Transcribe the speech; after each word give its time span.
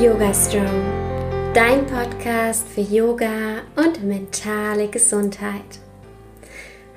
Yoga 0.00 0.32
Strong, 0.32 1.52
dein 1.52 1.86
Podcast 1.86 2.66
für 2.66 2.80
Yoga 2.80 3.60
und 3.76 4.02
mentale 4.02 4.88
Gesundheit. 4.88 5.78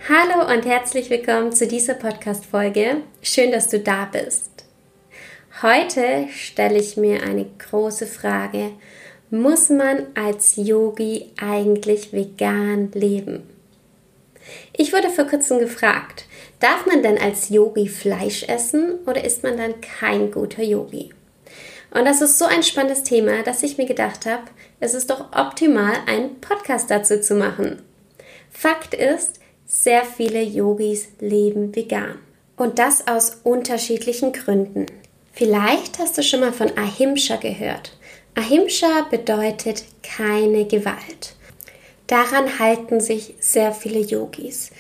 Hallo 0.08 0.50
und 0.50 0.66
herzlich 0.66 1.10
willkommen 1.10 1.52
zu 1.52 1.68
dieser 1.68 1.96
Podcast-Folge. 1.96 3.02
Schön, 3.22 3.52
dass 3.52 3.68
du 3.68 3.80
da 3.80 4.06
bist. 4.06 4.64
Heute 5.62 6.30
stelle 6.32 6.80
ich 6.80 6.96
mir 6.96 7.24
eine 7.24 7.46
große 7.70 8.08
Frage. 8.08 8.72
Muss 9.30 9.70
man 9.70 10.08
als 10.16 10.54
Yogi 10.56 11.34
eigentlich 11.42 12.14
vegan 12.14 12.90
leben? 12.94 13.44
Ich 14.78 14.94
wurde 14.94 15.10
vor 15.10 15.26
kurzem 15.26 15.60
gefragt, 15.60 16.24
darf 16.62 16.86
man 16.86 17.04
denn 17.04 17.18
als 17.18 17.50
Yogi 17.50 17.90
Fleisch 17.90 18.44
essen 18.44 19.00
oder 19.06 19.26
ist 19.26 19.44
man 19.44 19.58
dann 19.58 19.82
kein 19.82 20.32
guter 20.32 20.64
Yogi? 20.64 21.10
Und 21.94 22.06
das 22.06 22.22
ist 22.22 22.40
so 22.40 22.46
ein 22.46 22.64
spannendes 22.64 23.04
Thema, 23.04 23.44
dass 23.44 23.62
ich 23.62 23.78
mir 23.78 23.86
gedacht 23.86 24.26
habe, 24.26 24.44
es 24.80 24.96
ist 24.96 25.12
doch 25.12 25.32
optimal, 25.32 25.96
einen 26.08 26.42
Podcast 26.42 26.90
dazu 26.90 27.22
zu 27.22 27.36
machen. 27.36 27.84
Fakt 28.50 28.96
ist, 28.96 29.40
sehr 29.68 30.04
viele 30.04 30.42
Yogis 30.42 31.10
leben 31.20 31.76
vegan. 31.76 32.20
Und 32.58 32.80
das 32.80 33.08
aus 33.08 33.42
unterschiedlichen 33.44 34.34
Gründen. 34.34 34.88
Vielleicht 35.34 36.00
hast 36.00 36.18
du 36.18 36.24
schon 36.24 36.40
mal 36.40 36.54
von 36.54 36.76
Ahimsa 36.78 37.36
gehört. 37.36 37.96
Ahimsa 38.36 39.08
bedeutet 39.10 39.84
keine 40.02 40.66
Gewalt. 40.66 41.36
Daran 42.08 42.60
halten 42.60 43.02
sich 43.02 43.36
sehr 43.40 43.72
viele 43.72 44.00
Yogis. 44.00 44.72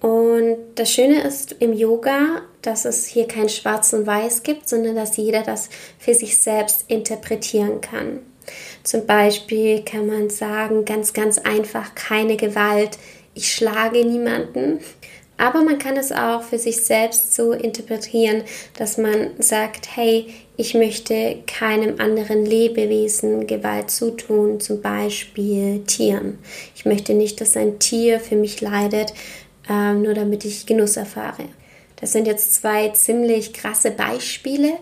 Und 0.00 0.56
das 0.76 0.92
Schöne 0.92 1.22
ist 1.22 1.56
im 1.58 1.72
Yoga, 1.72 2.42
dass 2.62 2.84
es 2.84 3.06
hier 3.06 3.26
kein 3.26 3.48
Schwarz 3.48 3.92
und 3.92 4.06
Weiß 4.06 4.42
gibt, 4.42 4.68
sondern 4.68 4.94
dass 4.94 5.16
jeder 5.16 5.42
das 5.42 5.68
für 5.98 6.14
sich 6.14 6.38
selbst 6.38 6.84
interpretieren 6.88 7.80
kann. 7.80 8.20
Zum 8.82 9.06
Beispiel 9.06 9.82
kann 9.84 10.06
man 10.06 10.30
sagen, 10.30 10.84
ganz, 10.84 11.12
ganz 11.12 11.38
einfach, 11.38 11.94
keine 11.94 12.36
Gewalt, 12.36 12.98
ich 13.34 13.52
schlage 13.52 14.04
niemanden. 14.04 14.80
Aber 15.36 15.62
man 15.62 15.78
kann 15.78 15.96
es 15.96 16.10
auch 16.10 16.42
für 16.42 16.58
sich 16.58 16.84
selbst 16.84 17.34
so 17.34 17.52
interpretieren, 17.52 18.42
dass 18.76 18.98
man 18.98 19.30
sagt, 19.38 19.96
hey, 19.96 20.26
ich 20.56 20.74
möchte 20.74 21.38
keinem 21.46 22.00
anderen 22.00 22.44
Lebewesen 22.44 23.46
Gewalt 23.46 23.92
zutun, 23.92 24.58
zum 24.58 24.82
Beispiel 24.82 25.84
Tieren. 25.86 26.40
Ich 26.74 26.84
möchte 26.84 27.14
nicht, 27.14 27.40
dass 27.40 27.56
ein 27.56 27.78
Tier 27.78 28.18
für 28.18 28.34
mich 28.34 28.60
leidet, 28.60 29.14
ähm, 29.68 30.02
nur 30.02 30.14
damit 30.14 30.44
ich 30.44 30.66
Genuss 30.66 30.96
erfahre. 30.96 31.44
Das 32.00 32.12
sind 32.12 32.26
jetzt 32.26 32.54
zwei 32.54 32.88
ziemlich 32.90 33.52
krasse 33.52 33.90
Beispiele. 33.90 34.74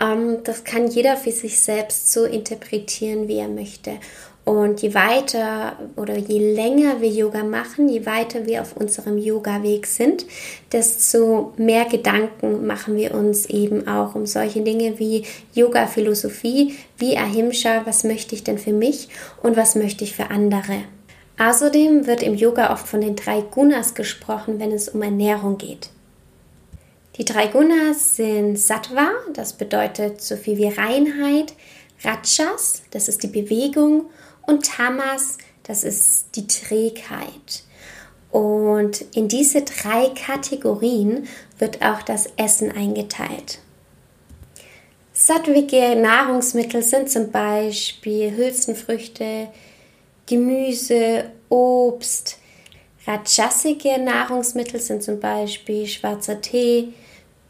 Ähm, 0.00 0.38
das 0.44 0.64
kann 0.64 0.88
jeder 0.88 1.16
für 1.16 1.32
sich 1.32 1.58
selbst 1.58 2.12
so 2.12 2.24
interpretieren, 2.24 3.28
wie 3.28 3.38
er 3.38 3.48
möchte. 3.48 3.92
Und 4.44 4.80
je 4.80 4.94
weiter 4.94 5.76
oder 5.96 6.16
je 6.16 6.54
länger 6.54 7.02
wir 7.02 7.10
Yoga 7.10 7.44
machen, 7.44 7.86
je 7.90 8.06
weiter 8.06 8.46
wir 8.46 8.62
auf 8.62 8.78
unserem 8.78 9.18
Yoga-Weg 9.18 9.86
sind, 9.86 10.24
desto 10.72 11.52
mehr 11.58 11.84
Gedanken 11.84 12.66
machen 12.66 12.96
wir 12.96 13.12
uns 13.12 13.44
eben 13.44 13.86
auch 13.86 14.14
um 14.14 14.24
solche 14.24 14.62
Dinge 14.62 14.98
wie 14.98 15.24
Yoga-Philosophie, 15.52 16.76
wie 16.96 17.18
Ahimsa, 17.18 17.82
was 17.84 18.04
möchte 18.04 18.34
ich 18.34 18.42
denn 18.42 18.56
für 18.56 18.72
mich 18.72 19.10
und 19.42 19.58
was 19.58 19.74
möchte 19.74 20.04
ich 20.04 20.16
für 20.16 20.30
andere. 20.30 20.84
Außerdem 21.38 22.06
wird 22.06 22.22
im 22.22 22.34
Yoga 22.34 22.72
oft 22.72 22.88
von 22.88 23.00
den 23.00 23.14
drei 23.14 23.42
Gunas 23.42 23.94
gesprochen, 23.94 24.58
wenn 24.58 24.72
es 24.72 24.88
um 24.88 25.02
Ernährung 25.02 25.56
geht. 25.56 25.90
Die 27.16 27.24
drei 27.24 27.46
Gunas 27.46 28.16
sind 28.16 28.58
Sattva, 28.58 29.10
das 29.34 29.52
bedeutet 29.52 30.20
so 30.20 30.36
viel 30.36 30.56
wie 30.56 30.68
Reinheit, 30.68 31.54
Rajas, 32.02 32.82
das 32.90 33.08
ist 33.08 33.22
die 33.22 33.28
Bewegung, 33.28 34.06
und 34.46 34.66
Tamas, 34.66 35.38
das 35.62 35.84
ist 35.84 36.26
die 36.34 36.46
Trägheit. 36.46 37.64
Und 38.30 39.04
in 39.14 39.28
diese 39.28 39.62
drei 39.62 40.10
Kategorien 40.10 41.28
wird 41.58 41.82
auch 41.82 42.02
das 42.02 42.28
Essen 42.36 42.70
eingeteilt. 42.70 43.58
Sattwige 45.12 45.96
Nahrungsmittel 45.96 46.82
sind 46.82 47.10
zum 47.10 47.32
Beispiel 47.32 48.36
Hülsenfrüchte, 48.36 49.48
Gemüse, 50.28 51.30
Obst. 51.48 52.38
Rajasige 53.06 53.98
Nahrungsmittel 53.98 54.78
sind 54.78 55.02
zum 55.02 55.18
Beispiel 55.18 55.86
schwarzer 55.86 56.42
Tee, 56.42 56.92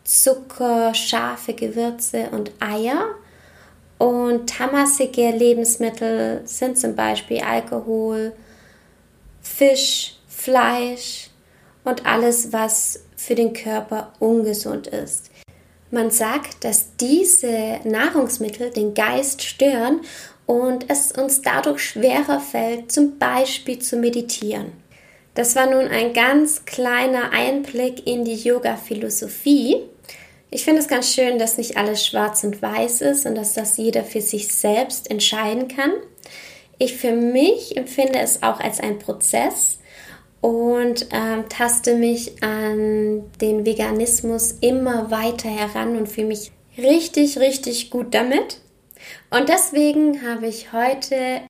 Zucker, 0.04 0.94
scharfe 0.94 1.54
Gewürze 1.54 2.28
und 2.30 2.52
Eier. 2.60 3.06
Und 3.98 4.48
tamasige 4.48 5.32
Lebensmittel 5.32 6.42
sind 6.44 6.78
zum 6.78 6.94
Beispiel 6.94 7.40
Alkohol, 7.40 8.32
Fisch, 9.42 10.14
Fleisch 10.28 11.30
und 11.82 12.06
alles, 12.06 12.52
was 12.52 13.02
für 13.16 13.34
den 13.34 13.54
Körper 13.54 14.12
ungesund 14.20 14.86
ist. 14.86 15.32
Man 15.90 16.12
sagt, 16.12 16.62
dass 16.62 16.94
diese 16.96 17.80
Nahrungsmittel 17.82 18.70
den 18.70 18.94
Geist 18.94 19.42
stören 19.42 20.02
und 20.48 20.86
es 20.88 21.12
uns 21.12 21.42
dadurch 21.42 21.80
schwerer 21.80 22.40
fällt, 22.40 22.90
zum 22.90 23.18
Beispiel 23.18 23.80
zu 23.80 23.96
meditieren. 23.96 24.72
Das 25.34 25.54
war 25.54 25.66
nun 25.66 25.86
ein 25.86 26.14
ganz 26.14 26.64
kleiner 26.64 27.32
Einblick 27.32 28.06
in 28.06 28.24
die 28.24 28.34
Yoga-Philosophie. 28.34 29.76
Ich 30.50 30.64
finde 30.64 30.80
es 30.80 30.88
ganz 30.88 31.12
schön, 31.12 31.38
dass 31.38 31.58
nicht 31.58 31.76
alles 31.76 32.04
schwarz 32.04 32.44
und 32.44 32.62
weiß 32.62 33.02
ist 33.02 33.26
und 33.26 33.34
dass 33.34 33.52
das 33.52 33.76
jeder 33.76 34.04
für 34.04 34.22
sich 34.22 34.48
selbst 34.48 35.10
entscheiden 35.10 35.68
kann. 35.68 35.92
Ich 36.78 36.96
für 36.96 37.12
mich 37.12 37.76
empfinde 37.76 38.18
es 38.18 38.42
auch 38.42 38.58
als 38.58 38.80
ein 38.80 38.98
Prozess 38.98 39.80
und 40.40 41.08
ähm, 41.12 41.44
taste 41.50 41.94
mich 41.94 42.42
an 42.42 43.24
den 43.42 43.66
Veganismus 43.66 44.52
immer 44.62 45.10
weiter 45.10 45.50
heran 45.50 45.94
und 45.98 46.08
fühle 46.08 46.28
mich 46.28 46.52
richtig, 46.78 47.38
richtig 47.38 47.90
gut 47.90 48.14
damit. 48.14 48.62
Und 49.30 49.48
deswegen 49.50 50.26
habe 50.26 50.46
ich 50.46 50.72
heute 50.72 51.42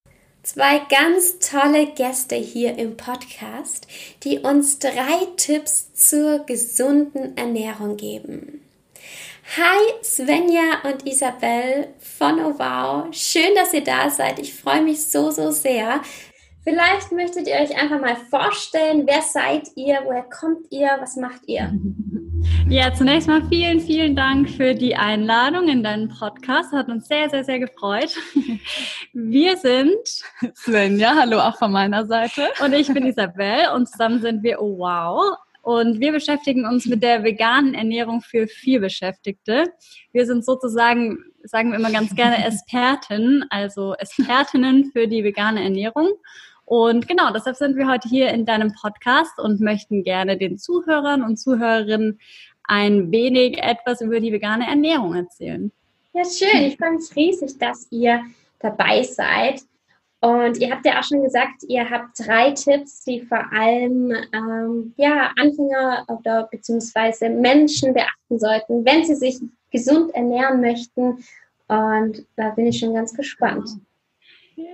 zwei 0.43 0.81
ganz 0.91 1.39
tolle 1.39 1.87
Gäste 1.87 2.35
hier 2.35 2.77
im 2.77 2.97
Podcast, 2.97 3.87
die 4.25 4.41
uns 4.41 4.81
drei 4.81 5.27
Tipps 5.37 5.95
zur 5.95 6.41
gesunden 6.41 7.37
Ernährung 7.37 7.97
geben. 7.97 8.65
Hi 9.57 9.79
Svenja 10.03 10.83
und 10.85 11.07
Isabel 11.07 11.89
von 12.01 12.41
Oh 12.41 12.59
Wow. 12.59 13.07
Schön, 13.13 13.55
dass 13.55 13.73
ihr 13.73 13.85
da 13.85 14.11
seid. 14.11 14.41
Ich 14.41 14.53
freue 14.53 14.83
mich 14.83 15.05
so, 15.07 15.31
so 15.31 15.53
sehr. 15.53 16.03
Vielleicht 16.69 17.13
möchtet 17.13 17.49
ihr 17.49 17.55
euch 17.55 17.75
einfach 17.81 17.99
mal 17.99 18.17
vorstellen, 18.29 19.07
wer 19.07 19.23
seid 19.23 19.69
ihr, 19.75 20.01
woher 20.05 20.25
kommt 20.25 20.67
ihr, 20.71 20.91
was 21.01 21.17
macht 21.17 21.41
ihr? 21.47 21.73
Ja, 22.69 22.93
zunächst 22.95 23.27
mal 23.27 23.43
vielen, 23.49 23.81
vielen 23.81 24.15
Dank 24.15 24.49
für 24.49 24.75
die 24.75 24.95
Einladung 24.95 25.69
in 25.69 25.83
deinen 25.83 26.09
Podcast. 26.09 26.73
Hat 26.73 26.89
uns 26.89 27.09
sehr, 27.09 27.29
sehr, 27.31 27.43
sehr 27.43 27.59
gefreut. 27.59 28.15
Wir 29.13 29.57
sind 29.57 30.23
Svenja, 30.55 31.17
hallo 31.17 31.41
auch 31.41 31.59
von 31.59 31.73
meiner 31.73 32.07
Seite. 32.07 32.49
Und 32.63 32.75
ich 32.75 32.87
bin 32.93 33.07
Isabel 33.07 33.71
und 33.75 33.89
zusammen 33.89 34.21
sind 34.21 34.43
wir 34.43 34.61
Oh 34.61 34.79
Wow. 34.79 35.39
Und 35.63 36.01
wir 36.01 36.13
beschäftigen 36.13 36.65
uns 36.65 36.87
mit 36.87 37.03
der 37.03 37.25
veganen 37.25 37.75
Ernährung 37.75 38.21
für 38.21 38.47
vielbeschäftigte. 38.47 39.65
Wir 40.13 40.27
sind 40.27 40.45
sozusagen, 40.45 41.19
sagen 41.43 41.73
wir 41.73 41.79
immer 41.79 41.91
ganz 41.91 42.15
gerne, 42.15 42.37
Experten, 42.47 43.45
also 43.51 43.95
Expertinnen 43.95 44.93
für 44.93 45.09
die 45.09 45.25
vegane 45.25 45.63
Ernährung. 45.63 46.09
Und 46.69 47.09
genau, 47.09 47.33
deshalb 47.33 47.57
sind 47.57 47.77
wir 47.77 47.89
heute 47.89 48.11
hier 48.11 48.29
in 48.29 48.45
deinem 48.45 48.75
Podcast 48.75 49.39
und 49.39 49.59
möchten 49.59 50.05
gerne 50.05 50.37
den 50.37 50.59
Zuhörern 50.59 51.23
und 51.23 51.39
Zuhörerinnen 51.39 52.21
ein 52.65 53.11
wenig 53.11 53.57
etwas 53.57 54.03
über 54.03 54.21
die 54.21 54.35
vegane 54.35 54.69
Ernährung 54.69 55.15
erzählen. 55.15 55.73
Ja, 56.13 56.25
schön. 56.27 56.65
Ich 56.65 56.77
freue 56.77 56.93
mich 56.93 57.17
riesig, 57.17 57.59
dass 57.59 57.87
ihr 57.91 58.21
dabei 58.59 59.03
seid. 59.03 59.63
Und 60.21 60.59
ihr 60.59 60.71
habt 60.71 60.85
ja 60.85 61.01
auch 61.01 61.05
schon 61.05 61.23
gesagt, 61.23 61.63
ihr 61.69 61.89
habt 61.89 62.19
drei 62.19 62.51
Tipps, 62.51 63.03
die 63.03 63.23
vor 63.23 63.51
allem 63.51 64.13
ähm, 64.35 64.93
ja, 64.99 65.33
Anfänger 65.41 66.05
oder 66.09 66.49
beziehungsweise 66.51 67.31
Menschen 67.31 67.95
beachten 67.95 68.39
sollten, 68.39 68.85
wenn 68.85 69.07
sie 69.07 69.15
sich 69.15 69.39
gesund 69.71 70.15
ernähren 70.15 70.61
möchten. 70.61 71.25
Und 71.67 72.27
da 72.37 72.51
bin 72.51 72.67
ich 72.67 72.79
schon 72.79 72.93
ganz 72.93 73.15
gespannt. 73.15 73.71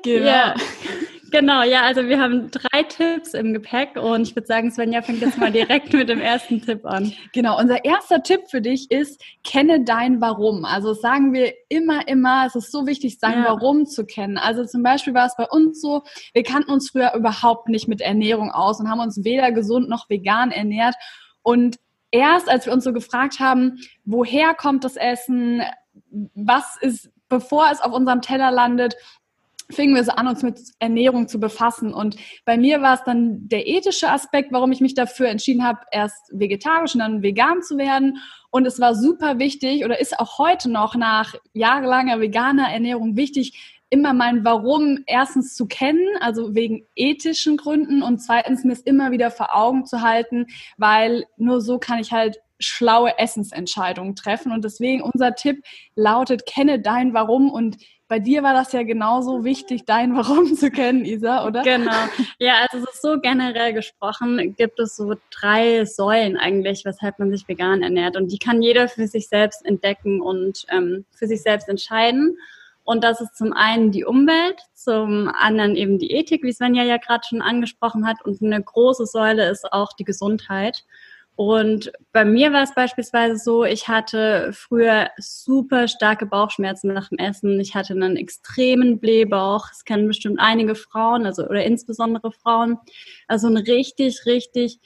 Genau. 0.02 0.26
Ja. 0.26 0.54
Genau, 1.34 1.64
ja, 1.64 1.82
also 1.82 2.08
wir 2.08 2.20
haben 2.20 2.48
drei 2.52 2.84
Tipps 2.84 3.34
im 3.34 3.52
Gepäck 3.54 3.96
und 3.96 4.22
ich 4.22 4.36
würde 4.36 4.46
sagen, 4.46 4.70
Svenja 4.70 5.02
fängt 5.02 5.20
jetzt 5.20 5.36
mal 5.36 5.50
direkt 5.50 5.92
mit 5.92 6.08
dem 6.08 6.20
ersten 6.20 6.62
Tipp 6.62 6.86
an. 6.86 7.12
Genau, 7.32 7.58
unser 7.58 7.84
erster 7.84 8.22
Tipp 8.22 8.42
für 8.48 8.60
dich 8.60 8.88
ist, 8.92 9.20
kenne 9.42 9.82
dein 9.82 10.20
Warum. 10.20 10.64
Also 10.64 10.94
sagen 10.94 11.32
wir 11.32 11.52
immer, 11.68 12.06
immer, 12.06 12.46
es 12.46 12.54
ist 12.54 12.70
so 12.70 12.86
wichtig, 12.86 13.18
sein 13.18 13.42
ja. 13.42 13.46
Warum 13.46 13.84
zu 13.86 14.06
kennen. 14.06 14.38
Also 14.38 14.64
zum 14.64 14.84
Beispiel 14.84 15.12
war 15.12 15.26
es 15.26 15.34
bei 15.36 15.46
uns 15.48 15.80
so, 15.80 16.04
wir 16.34 16.44
kannten 16.44 16.70
uns 16.70 16.90
früher 16.90 17.12
überhaupt 17.16 17.68
nicht 17.68 17.88
mit 17.88 18.00
Ernährung 18.00 18.52
aus 18.52 18.78
und 18.78 18.88
haben 18.88 19.00
uns 19.00 19.24
weder 19.24 19.50
gesund 19.50 19.88
noch 19.88 20.08
vegan 20.08 20.52
ernährt 20.52 20.94
und 21.42 21.78
erst 22.12 22.48
als 22.48 22.66
wir 22.66 22.72
uns 22.72 22.84
so 22.84 22.92
gefragt 22.92 23.40
haben, 23.40 23.80
woher 24.04 24.54
kommt 24.54 24.84
das 24.84 24.94
Essen, 24.94 25.62
was 26.36 26.76
ist 26.80 27.10
bevor 27.28 27.68
es 27.72 27.80
auf 27.80 27.92
unserem 27.92 28.20
Teller 28.20 28.52
landet, 28.52 28.94
fingen 29.70 29.94
wir 29.94 30.04
so 30.04 30.12
an, 30.12 30.28
uns 30.28 30.42
mit 30.42 30.60
Ernährung 30.78 31.28
zu 31.28 31.40
befassen. 31.40 31.92
Und 31.92 32.16
bei 32.44 32.56
mir 32.56 32.82
war 32.82 32.94
es 32.94 33.04
dann 33.04 33.48
der 33.48 33.66
ethische 33.66 34.10
Aspekt, 34.10 34.52
warum 34.52 34.72
ich 34.72 34.80
mich 34.80 34.94
dafür 34.94 35.28
entschieden 35.28 35.64
habe, 35.64 35.80
erst 35.90 36.30
vegetarisch 36.32 36.94
und 36.94 37.00
dann 37.00 37.22
vegan 37.22 37.62
zu 37.62 37.78
werden. 37.78 38.18
Und 38.50 38.66
es 38.66 38.80
war 38.80 38.94
super 38.94 39.38
wichtig 39.38 39.84
oder 39.84 40.00
ist 40.00 40.18
auch 40.18 40.38
heute 40.38 40.70
noch 40.70 40.94
nach 40.94 41.34
jahrelanger 41.54 42.20
veganer 42.20 42.70
Ernährung 42.70 43.16
wichtig, 43.16 43.74
immer 43.90 44.12
mein 44.12 44.44
Warum 44.44 45.04
erstens 45.06 45.54
zu 45.54 45.66
kennen, 45.66 46.06
also 46.20 46.54
wegen 46.54 46.86
ethischen 46.96 47.56
Gründen 47.56 48.02
und 48.02 48.18
zweitens 48.18 48.64
mir 48.64 48.72
es 48.72 48.80
immer 48.80 49.12
wieder 49.12 49.30
vor 49.30 49.54
Augen 49.54 49.86
zu 49.86 50.02
halten, 50.02 50.46
weil 50.76 51.26
nur 51.36 51.60
so 51.60 51.78
kann 51.78 52.00
ich 52.00 52.10
halt 52.10 52.40
schlaue 52.58 53.18
Essensentscheidungen 53.18 54.16
treffen. 54.16 54.52
Und 54.52 54.64
deswegen 54.64 55.02
unser 55.02 55.34
Tipp 55.34 55.64
lautet, 55.94 56.46
kenne 56.46 56.80
dein 56.80 57.14
Warum 57.14 57.50
und 57.50 57.76
bei 58.06 58.18
dir 58.18 58.42
war 58.42 58.52
das 58.52 58.72
ja 58.72 58.82
genauso 58.82 59.44
wichtig, 59.44 59.84
dein 59.86 60.14
Warum 60.16 60.54
zu 60.54 60.70
kennen, 60.70 61.04
Isa, 61.04 61.46
oder? 61.46 61.62
Genau. 61.62 61.92
Ja, 62.38 62.58
also 62.60 62.84
es 62.84 62.94
ist 62.94 63.02
so 63.02 63.18
generell 63.20 63.72
gesprochen, 63.72 64.54
gibt 64.56 64.78
es 64.78 64.96
so 64.96 65.14
drei 65.30 65.84
Säulen 65.84 66.36
eigentlich, 66.36 66.84
weshalb 66.84 67.18
man 67.18 67.30
sich 67.30 67.48
vegan 67.48 67.82
ernährt. 67.82 68.16
Und 68.16 68.30
die 68.30 68.38
kann 68.38 68.62
jeder 68.62 68.88
für 68.88 69.06
sich 69.06 69.28
selbst 69.28 69.64
entdecken 69.64 70.20
und 70.20 70.66
ähm, 70.70 71.06
für 71.12 71.26
sich 71.26 71.42
selbst 71.42 71.68
entscheiden. 71.68 72.36
Und 72.84 73.02
das 73.02 73.22
ist 73.22 73.36
zum 73.36 73.54
einen 73.54 73.90
die 73.90 74.04
Umwelt, 74.04 74.60
zum 74.74 75.28
anderen 75.28 75.74
eben 75.74 75.98
die 75.98 76.10
Ethik, 76.10 76.42
wie 76.42 76.52
Svenja 76.52 76.84
ja 76.84 76.98
gerade 76.98 77.24
schon 77.26 77.40
angesprochen 77.40 78.06
hat. 78.06 78.22
Und 78.24 78.42
eine 78.42 78.62
große 78.62 79.06
Säule 79.06 79.48
ist 79.48 79.72
auch 79.72 79.94
die 79.94 80.04
Gesundheit. 80.04 80.84
Und 81.36 81.90
bei 82.12 82.24
mir 82.24 82.52
war 82.52 82.62
es 82.62 82.74
beispielsweise 82.74 83.36
so, 83.36 83.64
ich 83.64 83.88
hatte 83.88 84.50
früher 84.52 85.10
super 85.18 85.88
starke 85.88 86.26
Bauchschmerzen 86.26 86.92
nach 86.92 87.08
dem 87.08 87.18
Essen. 87.18 87.58
Ich 87.58 87.74
hatte 87.74 87.92
einen 87.92 88.16
extremen 88.16 89.00
Blähbauch. 89.00 89.68
Das 89.68 89.84
kennen 89.84 90.06
bestimmt 90.06 90.38
einige 90.38 90.76
Frauen, 90.76 91.26
also 91.26 91.44
oder 91.44 91.64
insbesondere 91.64 92.30
Frauen. 92.30 92.78
Also 93.26 93.48
einen 93.48 93.56
richtig, 93.56 94.26
richtig 94.26 94.78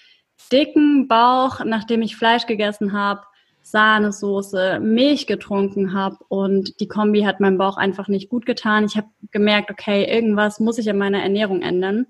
dicken 0.50 1.06
Bauch, 1.06 1.65
nachdem 1.65 2.00
ich 2.00 2.17
Fleisch 2.17 2.47
gegessen 2.47 2.95
habe, 2.95 3.23
Sahnesoße, 3.62 4.81
Milch 4.81 5.27
getrunken 5.27 5.93
habe 5.93 6.17
und 6.29 6.81
die 6.81 6.89
Kombi 6.89 7.23
hat 7.23 7.41
meinem 7.41 7.59
Bauch 7.59 7.77
einfach 7.77 8.09
nicht 8.09 8.31
gut 8.31 8.47
getan. 8.47 8.87
Ich 8.87 8.97
habe 8.97 9.09
gemerkt, 9.31 9.71
okay, 9.71 10.05
irgendwas 10.05 10.59
muss 10.59 10.79
ich 10.79 10.89
an 10.89 10.97
meiner 10.97 11.23
Ernährung 11.23 11.61
ändern. 11.61 12.06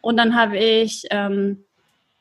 Und 0.00 0.16
dann 0.16 0.34
habe 0.34 0.56
ich 0.56 1.04
ähm, 1.10 1.64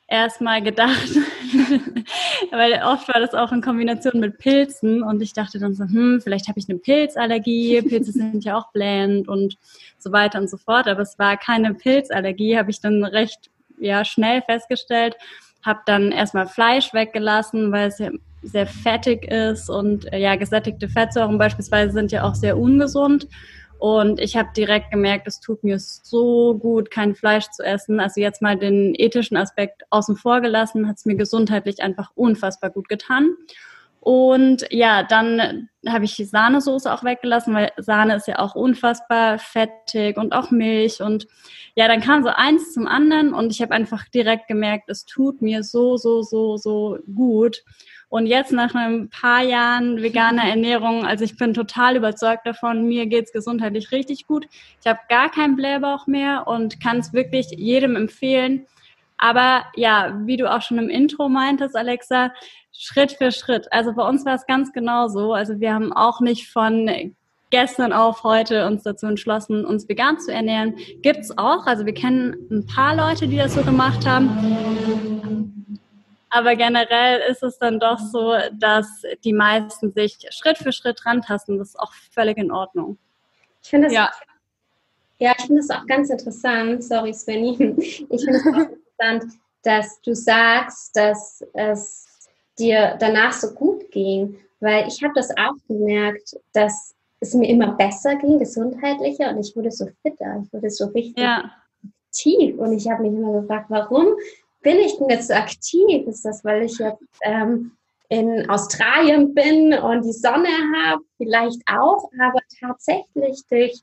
erstmal 0.07 0.61
gedacht, 0.61 1.09
weil 2.51 2.81
oft 2.83 3.07
war 3.07 3.19
das 3.19 3.33
auch 3.33 3.51
in 3.51 3.61
Kombination 3.61 4.19
mit 4.19 4.37
Pilzen 4.37 5.03
und 5.03 5.21
ich 5.21 5.33
dachte 5.33 5.59
dann 5.59 5.73
so, 5.75 5.83
hm, 5.83 6.21
vielleicht 6.21 6.47
habe 6.47 6.59
ich 6.59 6.69
eine 6.69 6.79
Pilzallergie, 6.79 7.81
Pilze 7.81 8.11
sind 8.11 8.43
ja 8.43 8.57
auch 8.57 8.71
blähend 8.71 9.27
und 9.27 9.57
so 9.97 10.11
weiter 10.11 10.39
und 10.39 10.49
so 10.49 10.57
fort, 10.57 10.87
aber 10.87 11.01
es 11.01 11.17
war 11.19 11.37
keine 11.37 11.73
Pilzallergie, 11.73 12.57
habe 12.57 12.71
ich 12.71 12.81
dann 12.81 13.03
recht 13.03 13.49
ja, 13.79 14.05
schnell 14.05 14.41
festgestellt, 14.41 15.15
habe 15.63 15.79
dann 15.85 16.11
erstmal 16.11 16.47
Fleisch 16.47 16.93
weggelassen, 16.93 17.71
weil 17.71 17.87
es 17.87 17.99
ja 17.99 18.11
sehr 18.41 18.67
fettig 18.67 19.25
ist 19.31 19.69
und 19.69 20.05
ja, 20.11 20.35
gesättigte 20.35 20.89
Fettsäuren 20.89 21.37
beispielsweise 21.37 21.93
sind 21.93 22.11
ja 22.11 22.23
auch 22.23 22.35
sehr 22.35 22.57
ungesund 22.57 23.27
und 23.83 24.21
ich 24.21 24.37
habe 24.37 24.47
direkt 24.55 24.91
gemerkt, 24.91 25.27
es 25.27 25.41
tut 25.41 25.61
mir 25.65 25.77
so 25.77 26.57
gut, 26.57 26.89
kein 26.89 27.15
Fleisch 27.15 27.49
zu 27.49 27.63
essen. 27.63 27.99
Also 27.99 28.21
jetzt 28.21 28.41
mal 28.41 28.57
den 28.57 28.95
ethischen 28.95 29.35
Aspekt 29.35 29.81
außen 29.89 30.15
vor 30.15 30.39
gelassen, 30.39 30.87
hat 30.87 30.95
es 30.95 31.05
mir 31.05 31.17
gesundheitlich 31.17 31.83
einfach 31.83 32.09
unfassbar 32.15 32.69
gut 32.69 32.87
getan. 32.87 33.35
Und 33.99 34.65
ja, 34.69 35.03
dann 35.03 35.67
habe 35.85 36.05
ich 36.05 36.15
die 36.15 36.23
Sahnesoße 36.23 36.93
auch 36.93 37.03
weggelassen, 37.03 37.53
weil 37.53 37.73
Sahne 37.75 38.15
ist 38.15 38.29
ja 38.29 38.39
auch 38.39 38.55
unfassbar 38.55 39.37
fettig 39.37 40.15
und 40.15 40.31
auch 40.31 40.49
Milch. 40.49 41.01
Und 41.01 41.27
ja, 41.75 41.89
dann 41.89 41.99
kam 41.99 42.23
so 42.23 42.29
eins 42.29 42.71
zum 42.71 42.87
anderen 42.87 43.33
und 43.33 43.51
ich 43.51 43.61
habe 43.61 43.73
einfach 43.73 44.07
direkt 44.07 44.47
gemerkt, 44.47 44.89
es 44.89 45.03
tut 45.03 45.41
mir 45.41 45.61
so, 45.61 45.97
so, 45.97 46.21
so, 46.21 46.55
so 46.55 46.99
gut. 47.13 47.65
Und 48.13 48.27
jetzt 48.27 48.51
nach 48.51 48.75
ein 48.75 49.09
paar 49.09 49.41
Jahren 49.41 50.03
veganer 50.03 50.43
Ernährung, 50.43 51.03
also 51.03 51.23
ich 51.23 51.35
bin 51.35 51.55
total 51.55 51.95
überzeugt 51.95 52.45
davon, 52.45 52.85
mir 52.85 53.07
geht's 53.07 53.33
gesundheitlich 53.33 53.91
richtig 53.91 54.27
gut. 54.27 54.45
Ich 54.79 54.85
habe 54.85 54.99
gar 55.09 55.31
keinen 55.31 55.55
Blähbauch 55.55 56.05
mehr 56.05 56.45
und 56.45 56.79
kann 56.79 56.99
es 56.99 57.11
wirklich 57.11 57.47
jedem 57.57 57.95
empfehlen. 57.95 58.67
Aber 59.17 59.63
ja, 59.75 60.15
wie 60.25 60.37
du 60.37 60.53
auch 60.53 60.61
schon 60.61 60.77
im 60.77 60.89
Intro 60.89 61.27
meintest, 61.27 61.75
Alexa, 61.75 62.31
Schritt 62.71 63.13
für 63.13 63.31
Schritt. 63.31 63.65
Also 63.73 63.93
bei 63.93 64.07
uns 64.07 64.23
war 64.27 64.35
es 64.35 64.45
ganz 64.45 64.71
genau 64.73 65.07
so. 65.07 65.33
Also 65.33 65.59
wir 65.59 65.73
haben 65.73 65.91
auch 65.91 66.21
nicht 66.21 66.51
von 66.51 67.15
gestern 67.49 67.93
auf 67.93 68.23
heute 68.23 68.67
uns 68.67 68.83
dazu 68.83 69.07
entschlossen, 69.07 69.65
uns 69.65 69.89
vegan 69.89 70.19
zu 70.19 70.31
ernähren. 70.31 70.75
Gibt's 71.01 71.35
auch. 71.35 71.65
Also 71.65 71.87
wir 71.87 71.95
kennen 71.95 72.35
ein 72.51 72.67
paar 72.67 72.95
Leute, 72.95 73.27
die 73.27 73.37
das 73.37 73.55
so 73.55 73.63
gemacht 73.63 74.05
haben. 74.05 75.12
Aber 76.35 76.55
generell 76.55 77.21
ist 77.29 77.43
es 77.43 77.59
dann 77.59 77.79
doch 77.79 77.99
so, 77.99 78.33
dass 78.53 78.87
die 79.23 79.33
meisten 79.33 79.93
sich 79.93 80.17
Schritt 80.31 80.57
für 80.57 80.71
Schritt 80.71 81.05
rantasten. 81.05 81.59
Das 81.59 81.69
ist 81.69 81.79
auch 81.79 81.93
völlig 82.11 82.39
in 82.39 82.51
Ordnung. 82.51 82.97
Ich 83.61 83.69
finde 83.69 83.87
es 83.87 83.93
ja. 83.93 84.09
ja, 85.19 85.33
ich 85.37 85.45
finde 85.45 85.61
es 85.61 85.69
auch 85.69 85.85
ganz 85.85 86.09
interessant. 86.09 86.83
Sorry, 86.83 87.13
Svenny. 87.13 87.75
Ich 87.77 87.97
finde 88.25 88.31
es 88.31 88.47
auch 88.47 88.67
interessant, 88.67 89.33
dass 89.61 90.01
du 90.01 90.15
sagst, 90.15 90.95
dass 90.95 91.45
es 91.53 92.07
dir 92.57 92.97
danach 92.99 93.33
so 93.33 93.53
gut 93.53 93.91
ging, 93.91 94.35
weil 94.59 94.87
ich 94.87 95.03
habe 95.03 95.13
das 95.13 95.29
auch 95.37 95.55
gemerkt, 95.67 96.35
dass 96.53 96.95
es 97.19 97.35
mir 97.35 97.47
immer 97.47 97.73
besser 97.73 98.15
ging, 98.15 98.39
gesundheitlicher 98.39 99.29
und 99.29 99.39
ich 99.39 99.55
wurde 99.55 99.69
so 99.69 99.87
fitter, 100.01 100.41
ich 100.43 100.51
wurde 100.51 100.69
so 100.71 100.87
richtig 100.87 101.23
ja. 101.23 101.51
aktiv 102.09 102.57
und 102.57 102.73
ich 102.73 102.89
habe 102.89 103.03
mich 103.03 103.13
immer 103.13 103.41
gefragt, 103.41 103.67
warum 103.69 104.07
bin 104.63 104.79
ich 104.79 104.97
denn 104.97 105.09
jetzt 105.09 105.27
so 105.27 105.33
aktiv? 105.33 106.07
Ist 106.07 106.25
das, 106.25 106.43
weil 106.43 106.63
ich 106.63 106.77
jetzt 106.79 107.03
ähm, 107.21 107.71
in 108.09 108.49
Australien 108.49 109.33
bin 109.33 109.73
und 109.73 110.03
die 110.03 110.13
Sonne 110.13 110.49
habe? 110.75 111.03
Vielleicht 111.17 111.61
auch, 111.67 112.09
aber 112.19 112.39
tatsächlich 112.59 113.45
durch 113.49 113.81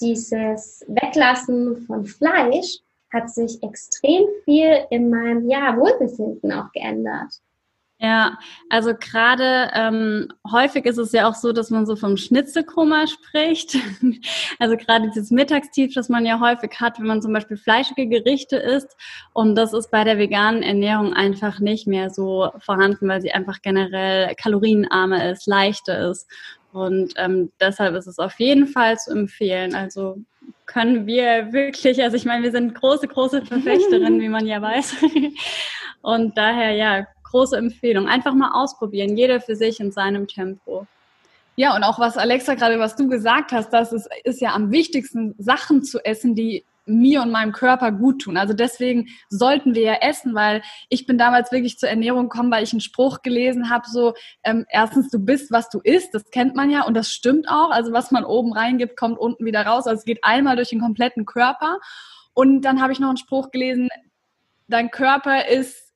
dieses 0.00 0.84
Weglassen 0.86 1.78
von 1.86 2.06
Fleisch 2.06 2.78
hat 3.12 3.30
sich 3.30 3.60
extrem 3.62 4.26
viel 4.44 4.86
in 4.90 5.10
meinem 5.10 5.48
ja, 5.48 5.76
Wohlbefinden 5.76 6.52
auch 6.52 6.70
geändert. 6.72 7.40
Ja, 8.00 8.38
also 8.70 8.94
gerade 8.94 9.70
ähm, 9.74 10.28
häufig 10.48 10.84
ist 10.84 10.98
es 10.98 11.10
ja 11.10 11.28
auch 11.28 11.34
so, 11.34 11.52
dass 11.52 11.70
man 11.70 11.84
so 11.84 11.96
vom 11.96 12.16
Schnitzelkoma 12.16 13.08
spricht. 13.08 13.76
also 14.60 14.76
gerade 14.76 15.08
dieses 15.08 15.32
Mittagstief, 15.32 15.94
das 15.94 16.08
man 16.08 16.24
ja 16.24 16.38
häufig 16.38 16.70
hat, 16.78 17.00
wenn 17.00 17.08
man 17.08 17.22
zum 17.22 17.32
Beispiel 17.32 17.56
fleischige 17.56 18.06
Gerichte 18.06 18.56
isst. 18.56 18.96
Und 19.32 19.56
das 19.56 19.72
ist 19.72 19.90
bei 19.90 20.04
der 20.04 20.16
veganen 20.16 20.62
Ernährung 20.62 21.12
einfach 21.12 21.58
nicht 21.58 21.88
mehr 21.88 22.10
so 22.10 22.52
vorhanden, 22.60 23.08
weil 23.08 23.20
sie 23.20 23.32
einfach 23.32 23.62
generell 23.62 24.32
kalorienarmer 24.36 25.32
ist, 25.32 25.48
leichter 25.48 26.10
ist. 26.10 26.28
Und 26.72 27.14
ähm, 27.16 27.50
deshalb 27.60 27.96
ist 27.96 28.06
es 28.06 28.20
auf 28.20 28.38
jeden 28.38 28.68
Fall 28.68 28.96
zu 28.96 29.10
empfehlen. 29.10 29.74
Also 29.74 30.18
können 30.66 31.06
wir 31.06 31.52
wirklich, 31.52 32.00
also 32.00 32.16
ich 32.16 32.24
meine, 32.24 32.44
wir 32.44 32.52
sind 32.52 32.76
große, 32.76 33.08
große 33.08 33.42
Verfechterinnen, 33.46 34.20
wie 34.20 34.28
man 34.28 34.46
ja 34.46 34.62
weiß. 34.62 34.96
Und 36.02 36.38
daher, 36.38 36.72
ja, 36.72 37.06
große 37.30 37.56
Empfehlung. 37.56 38.08
Einfach 38.08 38.34
mal 38.34 38.50
ausprobieren, 38.52 39.16
jeder 39.16 39.40
für 39.40 39.56
sich 39.56 39.80
in 39.80 39.92
seinem 39.92 40.26
Tempo. 40.26 40.86
Ja, 41.56 41.74
und 41.74 41.82
auch 41.82 41.98
was 41.98 42.16
Alexa 42.16 42.54
gerade, 42.54 42.78
was 42.78 42.94
du 42.94 43.08
gesagt 43.08 43.50
hast, 43.52 43.70
das 43.70 43.92
ist, 43.92 44.08
ist 44.24 44.40
ja 44.40 44.54
am 44.54 44.70
wichtigsten, 44.70 45.34
Sachen 45.38 45.82
zu 45.82 46.04
essen, 46.04 46.34
die 46.34 46.64
mir 46.88 47.22
und 47.22 47.30
meinem 47.30 47.52
Körper 47.52 47.92
gut 47.92 48.22
tun. 48.22 48.36
Also 48.36 48.54
deswegen 48.54 49.08
sollten 49.28 49.74
wir 49.74 49.82
ja 49.82 49.94
essen, 50.00 50.34
weil 50.34 50.62
ich 50.88 51.06
bin 51.06 51.18
damals 51.18 51.52
wirklich 51.52 51.78
zur 51.78 51.88
Ernährung 51.88 52.28
gekommen, 52.28 52.50
weil 52.50 52.64
ich 52.64 52.72
einen 52.72 52.80
Spruch 52.80 53.22
gelesen 53.22 53.70
habe, 53.70 53.86
so 53.88 54.14
ähm, 54.42 54.66
erstens, 54.70 55.10
du 55.10 55.18
bist, 55.18 55.50
was 55.52 55.68
du 55.68 55.80
isst, 55.80 56.14
das 56.14 56.30
kennt 56.30 56.56
man 56.56 56.70
ja 56.70 56.84
und 56.84 56.94
das 56.94 57.10
stimmt 57.10 57.48
auch. 57.48 57.70
Also 57.70 57.92
was 57.92 58.10
man 58.10 58.24
oben 58.24 58.52
reingibt, 58.52 58.96
kommt 58.96 59.18
unten 59.18 59.44
wieder 59.44 59.66
raus. 59.66 59.86
Also 59.86 59.98
es 59.98 60.04
geht 60.04 60.24
einmal 60.24 60.56
durch 60.56 60.70
den 60.70 60.80
kompletten 60.80 61.26
Körper. 61.26 61.78
Und 62.34 62.62
dann 62.62 62.80
habe 62.80 62.92
ich 62.92 63.00
noch 63.00 63.08
einen 63.08 63.16
Spruch 63.16 63.50
gelesen, 63.50 63.88
dein 64.68 64.90
Körper 64.90 65.48
ist 65.48 65.87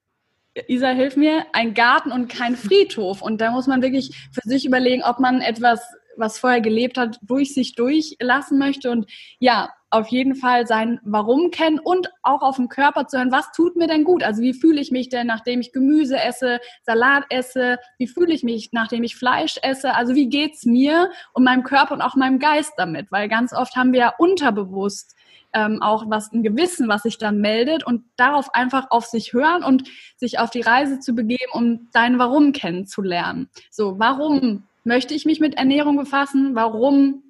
Isa, 0.69 0.89
hilf 0.89 1.17
mir, 1.17 1.47
ein 1.53 1.75
Garten 1.75 2.13
und 2.13 2.29
kein 2.29 2.57
Friedhof. 2.57 3.23
Und 3.23 3.41
da 3.41 3.51
muss 3.53 3.67
man 3.67 3.83
wirklich 3.83 4.29
für 4.33 4.49
sich 4.49 4.67
überlegen, 4.67 5.03
ob 5.03 5.19
man 5.19 5.41
etwas, 5.41 5.81
was 6.17 6.39
vorher 6.39 6.61
gelebt 6.61 6.99
hat, 6.99 7.19
durch 7.23 7.55
sich 7.55 7.75
durchlassen 7.75 8.59
möchte. 8.59 8.91
Und 8.91 9.11
ja, 9.39 9.71
auf 9.93 10.09
jeden 10.09 10.35
Fall 10.35 10.67
sein 10.67 11.01
Warum 11.05 11.51
kennen 11.51 11.79
und 11.79 12.11
auch 12.23 12.43
auf 12.43 12.57
den 12.57 12.69
Körper 12.69 13.07
zu 13.07 13.19
hören, 13.19 13.33
was 13.33 13.53
tut 13.53 13.77
mir 13.77 13.87
denn 13.87 14.05
gut? 14.05 14.23
Also 14.23 14.43
wie 14.43 14.55
fühle 14.55 14.81
ich 14.81 14.91
mich 14.91 15.09
denn, 15.09 15.27
nachdem 15.27 15.61
ich 15.61 15.73
Gemüse 15.73 16.19
esse, 16.19 16.61
Salat 16.83 17.25
esse? 17.31 17.79
Wie 17.99 18.07
fühle 18.07 18.35
ich 18.35 18.43
mich, 18.43 18.71
nachdem 18.73 19.05
ich 19.05 19.17
Fleisch 19.17 19.59
esse? 19.63 19.95
Also 19.95 20.15
wie 20.15 20.29
geht's 20.29 20.65
mir 20.65 21.11
und 21.35 21.45
meinem 21.45 21.63
Körper 21.63 21.95
und 21.95 22.03
auch 22.03 22.17
meinem 22.17 22.39
Geist 22.39 22.73
damit? 22.77 23.11
Weil 23.11 23.29
ganz 23.29 23.53
oft 23.53 23.77
haben 23.77 23.93
wir 23.93 24.01
ja 24.01 24.15
unterbewusst 24.19 25.15
ähm, 25.53 25.83
auch 25.83 26.09
was 26.09 26.33
ein 26.33 26.43
Gewissen, 26.43 26.89
was 26.89 27.03
sich 27.03 27.19
dann 27.19 27.41
meldet 27.41 27.85
und 27.85 28.05
darauf 28.17 28.55
einfach 28.55 28.91
auf 28.91 29.07
sich 29.07 29.33
hören 29.33 29.63
und 29.63 29.89
sich 30.17 30.39
auf 30.39 30.51
die 30.51 30.61
Reise 30.61 31.01
zu 31.01 31.15
begeben, 31.15 31.53
um 31.53 31.89
dein 31.93 32.19
Warum 32.19 32.53
kennenzulernen. 32.53 33.49
So, 33.71 33.99
warum 33.99 34.65
möchte 34.85 35.15
ich 35.15 35.25
mich 35.25 35.41
mit 35.41 35.55
Ernährung 35.55 35.97
befassen? 35.97 36.55
Warum 36.55 37.23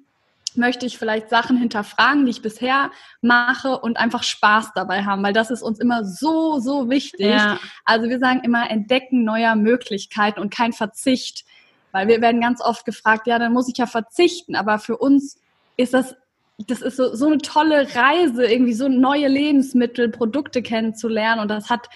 möchte 0.55 0.85
ich 0.85 0.97
vielleicht 0.97 1.29
Sachen 1.29 1.57
hinterfragen, 1.57 2.25
die 2.25 2.31
ich 2.31 2.41
bisher 2.41 2.91
mache 3.21 3.79
und 3.79 3.97
einfach 3.97 4.23
Spaß 4.23 4.71
dabei 4.75 5.03
haben, 5.03 5.23
weil 5.23 5.33
das 5.33 5.51
ist 5.51 5.63
uns 5.63 5.79
immer 5.79 6.05
so, 6.05 6.59
so 6.59 6.89
wichtig. 6.89 7.27
Ja. 7.27 7.59
Also 7.85 8.09
wir 8.09 8.19
sagen 8.19 8.41
immer 8.43 8.69
Entdecken 8.69 9.23
neuer 9.23 9.55
Möglichkeiten 9.55 10.39
und 10.39 10.53
kein 10.53 10.73
Verzicht, 10.73 11.45
weil 11.91 12.07
wir 12.07 12.21
werden 12.21 12.41
ganz 12.41 12.61
oft 12.61 12.85
gefragt, 12.85 13.27
ja, 13.27 13.39
dann 13.39 13.53
muss 13.53 13.69
ich 13.69 13.77
ja 13.77 13.85
verzichten, 13.85 14.55
aber 14.55 14.79
für 14.79 14.97
uns 14.97 15.39
ist 15.77 15.93
das 15.93 16.15
das 16.57 16.81
ist 16.81 16.97
so, 16.97 17.15
so 17.15 17.27
eine 17.27 17.39
tolle 17.39 17.87
Reise, 17.95 18.45
irgendwie 18.45 18.73
so 18.73 18.87
neue 18.87 19.27
Lebensmittel, 19.27 20.09
Produkte 20.09 20.61
kennenzulernen 20.61 21.41
und 21.41 21.49
das 21.49 21.69
hat 21.69 21.89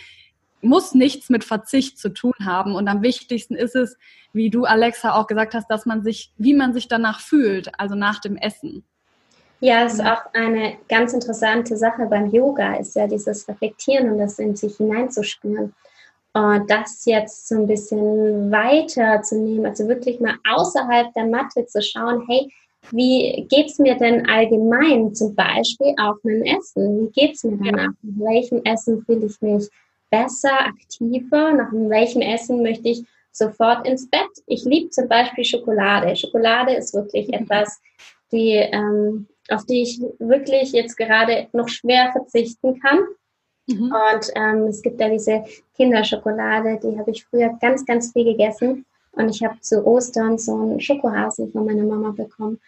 muss 0.61 0.93
nichts 0.93 1.29
mit 1.29 1.43
Verzicht 1.43 1.99
zu 1.99 2.09
tun 2.09 2.33
haben. 2.43 2.75
Und 2.75 2.87
am 2.87 3.01
wichtigsten 3.01 3.55
ist 3.55 3.75
es, 3.75 3.97
wie 4.33 4.49
du, 4.49 4.65
Alexa, 4.65 5.13
auch 5.13 5.27
gesagt 5.27 5.53
hast, 5.53 5.69
dass 5.69 5.85
man 5.85 6.03
sich, 6.03 6.31
wie 6.37 6.53
man 6.53 6.73
sich 6.73 6.87
danach 6.87 7.19
fühlt, 7.19 7.79
also 7.79 7.95
nach 7.95 8.19
dem 8.19 8.37
Essen. 8.37 8.83
Ja, 9.59 9.85
es 9.85 9.93
ist 9.93 10.05
auch 10.05 10.21
eine 10.33 10.77
ganz 10.87 11.13
interessante 11.13 11.77
Sache 11.77 12.05
beim 12.05 12.27
Yoga, 12.29 12.75
ist 12.75 12.95
ja 12.95 13.07
dieses 13.07 13.47
Reflektieren 13.47 14.11
und 14.11 14.19
das 14.19 14.37
in 14.37 14.55
sich 14.55 14.77
hineinzuspüren. 14.77 15.73
Und 16.33 16.69
das 16.69 17.05
jetzt 17.05 17.47
so 17.47 17.55
ein 17.55 17.65
bisschen 17.65 18.51
weiter 18.51 19.23
zu 19.23 19.39
nehmen, 19.39 19.65
also 19.65 19.87
wirklich 19.87 20.19
mal 20.19 20.35
außerhalb 20.47 21.11
der 21.13 21.25
Matte 21.25 21.65
zu 21.65 21.81
schauen, 21.81 22.23
hey, 22.27 22.51
wie 22.91 23.45
geht 23.49 23.67
es 23.67 23.79
mir 23.79 23.95
denn 23.95 24.27
allgemein, 24.29 25.13
zum 25.13 25.35
Beispiel 25.35 25.93
auch 25.99 26.15
mit 26.23 26.35
dem 26.35 26.43
Essen? 26.43 27.01
Wie 27.01 27.11
geht 27.11 27.35
es 27.35 27.43
mir 27.43 27.57
danach? 27.57 27.93
Mit 28.01 28.19
welchem 28.19 28.61
Essen 28.63 29.03
fühle 29.05 29.25
ich 29.25 29.41
mich 29.41 29.69
besser, 30.09 30.67
aktiver? 30.67 31.53
Nach 31.53 31.71
welchem 31.71 32.21
Essen 32.21 32.63
möchte 32.63 32.89
ich 32.89 33.03
sofort 33.31 33.87
ins 33.87 34.09
Bett? 34.09 34.29
Ich 34.45 34.63
liebe 34.65 34.89
zum 34.89 35.07
Beispiel 35.07 35.43
Schokolade. 35.43 36.15
Schokolade 36.15 36.73
ist 36.73 36.93
wirklich 36.93 37.27
mhm. 37.27 37.33
etwas, 37.33 37.79
die, 38.31 38.53
ähm, 38.53 39.27
auf 39.49 39.65
die 39.65 39.81
ich 39.83 40.01
wirklich 40.19 40.71
jetzt 40.71 40.95
gerade 40.95 41.47
noch 41.53 41.69
schwer 41.69 42.11
verzichten 42.11 42.79
kann. 42.79 42.99
Mhm. 43.67 43.93
Und 43.93 44.31
ähm, 44.35 44.67
es 44.67 44.81
gibt 44.81 44.99
ja 45.01 45.09
diese 45.09 45.43
Kinderschokolade, 45.75 46.79
die 46.81 46.97
habe 46.97 47.11
ich 47.11 47.25
früher 47.25 47.57
ganz, 47.61 47.85
ganz 47.85 48.13
viel 48.13 48.23
gegessen. 48.23 48.85
Und 49.11 49.29
ich 49.29 49.43
habe 49.43 49.59
zu 49.61 49.85
Ostern 49.85 50.37
so 50.37 50.53
einen 50.53 50.79
Schokohasen 50.79 51.51
von 51.51 51.65
meiner 51.65 51.83
Mama 51.83 52.11
bekommen. 52.11 52.59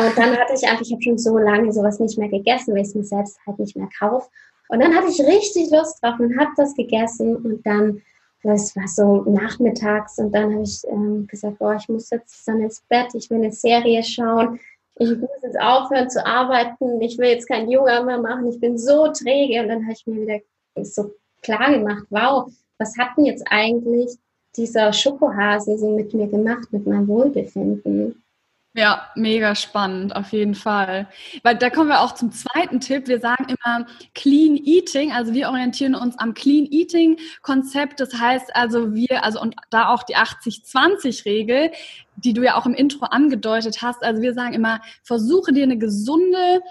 Und 0.00 0.16
dann 0.16 0.34
hatte 0.36 0.54
ich 0.54 0.66
einfach, 0.66 0.80
ich 0.80 0.92
habe 0.92 1.02
schon 1.02 1.18
so 1.18 1.36
lange 1.36 1.72
sowas 1.72 2.00
nicht 2.00 2.18
mehr 2.18 2.28
gegessen, 2.28 2.72
weil 2.72 2.82
ich 2.82 2.88
es 2.88 2.94
mir 2.94 3.04
selbst 3.04 3.38
halt 3.46 3.58
nicht 3.58 3.76
mehr 3.76 3.88
kaufe. 3.98 4.30
Und 4.68 4.80
dann 4.80 4.94
hatte 4.94 5.08
ich 5.08 5.20
richtig 5.20 5.70
Lust 5.70 6.02
drauf 6.02 6.18
und 6.18 6.38
habe 6.38 6.50
das 6.56 6.74
gegessen 6.74 7.36
und 7.36 7.66
dann, 7.66 8.00
das 8.42 8.74
war 8.76 8.86
so 8.86 9.28
nachmittags 9.28 10.18
und 10.18 10.32
dann 10.32 10.54
habe 10.54 10.62
ich 10.62 10.82
ähm, 10.88 11.26
gesagt, 11.26 11.58
boah, 11.58 11.74
ich 11.74 11.88
muss 11.88 12.08
jetzt 12.10 12.46
dann 12.48 12.62
ins 12.62 12.80
Bett, 12.88 13.08
ich 13.14 13.28
will 13.28 13.38
eine 13.38 13.52
Serie 13.52 14.02
schauen, 14.02 14.58
ich 14.94 15.10
muss 15.18 15.42
jetzt 15.42 15.60
aufhören 15.60 16.08
zu 16.08 16.24
arbeiten, 16.24 17.00
ich 17.02 17.18
will 17.18 17.28
jetzt 17.28 17.48
kein 17.48 17.68
Yoga 17.68 18.02
mehr 18.04 18.18
machen, 18.18 18.46
ich 18.46 18.60
bin 18.60 18.78
so 18.78 19.08
träge 19.08 19.60
und 19.60 19.68
dann 19.68 19.82
habe 19.82 19.92
ich 19.92 20.06
mir 20.06 20.22
wieder 20.22 20.38
so 20.84 21.10
klar 21.42 21.72
gemacht, 21.72 22.04
wow, 22.10 22.50
was 22.78 22.96
hat 22.96 23.10
denn 23.16 23.26
jetzt 23.26 23.44
eigentlich 23.50 24.16
dieser 24.56 24.92
Schokohase 24.92 25.76
so 25.76 25.96
mit 25.96 26.14
mir 26.14 26.28
gemacht, 26.28 26.72
mit 26.72 26.86
meinem 26.86 27.08
Wohlbefinden? 27.08 28.22
Ja, 28.72 29.08
mega 29.16 29.56
spannend, 29.56 30.14
auf 30.14 30.30
jeden 30.30 30.54
Fall. 30.54 31.08
Weil 31.42 31.56
da 31.56 31.70
kommen 31.70 31.88
wir 31.88 32.02
auch 32.02 32.14
zum 32.14 32.30
zweiten 32.30 32.78
Tipp. 32.78 33.08
Wir 33.08 33.18
sagen 33.18 33.46
immer 33.48 33.84
Clean 34.14 34.56
Eating, 34.56 35.10
also 35.10 35.34
wir 35.34 35.48
orientieren 35.48 35.96
uns 35.96 36.16
am 36.20 36.34
Clean 36.34 36.66
Eating 36.70 37.18
Konzept. 37.42 37.98
Das 37.98 38.14
heißt 38.14 38.54
also 38.54 38.94
wir, 38.94 39.24
also 39.24 39.40
und 39.40 39.56
da 39.70 39.88
auch 39.88 40.04
die 40.04 40.14
80-20 40.14 41.24
Regel, 41.24 41.72
die 42.14 42.32
du 42.32 42.44
ja 42.44 42.56
auch 42.56 42.64
im 42.64 42.74
Intro 42.74 43.06
angedeutet 43.06 43.82
hast. 43.82 44.04
Also 44.04 44.22
wir 44.22 44.34
sagen 44.34 44.54
immer, 44.54 44.80
versuche 45.02 45.52
dir 45.52 45.64
eine 45.64 45.78
gesunde, 45.78 46.62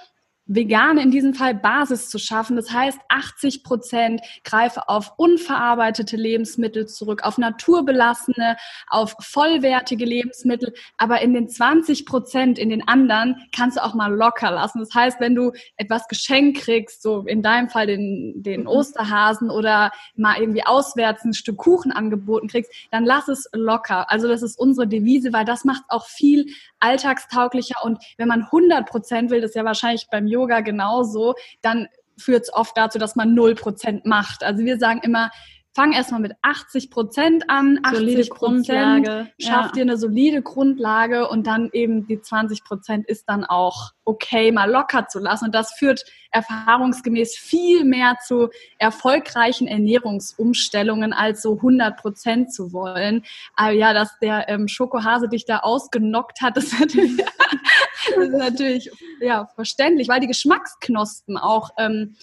vegane 0.50 1.04
in 1.04 1.12
diesem 1.12 1.36
Fall 1.36 1.54
Basis 1.54 2.10
zu 2.10 2.18
schaffen. 2.18 2.56
Das 2.56 2.72
heißt, 2.72 3.00
80 3.08 3.64
Prozent 3.64 4.22
greife 4.44 4.90
auf 4.90 5.14
unverarbeitete 5.18 6.18
Lebensmittel 6.18 6.88
zurück, 6.88 7.22
auf 7.24 7.38
naturbelassene, 7.38 8.58
auf 8.88 9.16
vollwertige 9.22 10.06
Lebensmittel. 10.06 10.74
Aber 10.98 11.22
in 11.22 11.34
den 11.34 11.48
20 11.48 12.06
Prozent, 12.06 12.58
in 12.58 12.70
den 12.70 12.88
anderen, 12.88 13.36
kannst 13.56 13.78
du 13.78 13.84
auch 13.84 13.94
mal 13.94 14.12
locker 14.12 14.50
lassen. 14.50 14.80
Das 14.80 14.94
heißt, 14.94 15.20
wenn 15.20 15.36
du 15.36 15.52
etwas 15.78 16.08
geschenkt 16.08 16.62
kriegst, 16.62 17.04
so 17.04 17.22
in 17.28 17.44
deinem 17.44 17.70
Fall 17.70 17.86
den, 17.86 18.34
den 18.42 18.62
mhm. 18.62 18.68
Osterhasen 18.68 19.52
oder 19.52 19.92
mal 20.16 20.40
irgendwie 20.40 20.66
auswärts 20.66 21.24
ein 21.24 21.34
Stück 21.34 21.58
Kuchen 21.58 21.92
angeboten 21.92 22.48
kriegst, 22.48 22.72
dann 22.90 23.06
lass 23.06 23.28
es 23.28 23.48
locker. 23.54 24.10
Also 24.10 24.28
das 24.28 24.42
ist 24.42 24.58
unsere 24.58 24.88
Devise, 24.88 25.32
weil 25.32 25.46
das 25.46 25.64
macht 25.64 25.84
auch 25.90 26.08
viel 26.08 26.48
alltagstauglicher. 26.80 27.84
Und 27.84 28.04
wenn 28.18 28.28
man 28.28 28.44
100 28.44 28.88
Prozent 28.88 29.32
will, 29.32 29.42
das 29.42 29.52
ist 29.52 29.56
ja 29.56 29.66
wahrscheinlich 29.66 30.08
beim 30.12 30.28
Yoga 30.28 30.62
genauso, 30.62 31.36
dann 31.62 31.88
führt 32.18 32.44
es 32.44 32.54
oft 32.54 32.78
dazu, 32.78 33.00
dass 33.00 33.16
man 33.16 33.34
0 33.34 33.56
Prozent 33.56 34.06
macht. 34.06 34.44
Also 34.44 34.64
wir 34.64 34.78
sagen 34.78 35.02
immer, 35.04 35.32
fang 35.74 35.94
erstmal 35.94 36.20
mit 36.20 36.34
80 36.42 36.90
Prozent 36.90 37.50
an, 37.50 37.80
80 37.84 38.32
Prozent, 38.32 39.08
schaff 39.40 39.68
ja. 39.68 39.72
dir 39.74 39.82
eine 39.84 39.98
solide 39.98 40.42
Grundlage 40.42 41.28
und 41.30 41.46
dann 41.46 41.70
eben 41.74 42.08
die 42.08 42.20
20 42.20 42.64
Prozent 42.64 43.08
ist 43.08 43.26
dann 43.28 43.46
auch 43.46 43.92
okay, 44.04 44.52
mal 44.52 44.70
locker 44.70 45.08
zu 45.08 45.20
lassen. 45.20 45.46
Und 45.46 45.56
das 45.56 45.74
führt 45.74 46.04
erfahrungsgemäß 46.32 47.38
viel 47.38 47.86
mehr 47.86 48.18
zu 48.26 48.50
erfolgreichen 48.80 49.68
Ernährungsumstellungen, 49.68 51.14
als 51.14 51.44
so 51.44 51.56
100 51.56 51.98
Prozent 51.98 52.54
zu 52.54 52.74
wollen. 52.74 53.24
Aber 53.56 53.72
ja, 53.72 53.94
dass 53.94 54.18
der 54.20 54.50
ähm, 54.50 54.68
Schokohase 54.68 55.30
dich 55.30 55.46
da 55.46 55.60
ausgenockt 55.60 56.42
hat, 56.42 56.58
ist 56.58 56.80
natürlich, 56.80 57.18
das 57.18 58.28
ist 58.28 58.34
natürlich 58.34 58.92
ja, 59.22 59.48
verständlich, 59.54 60.08
weil 60.08 60.20
die 60.20 60.28
Geschmacksknospen 60.28 61.38
auch 61.38 61.70
ähm, 61.78 62.16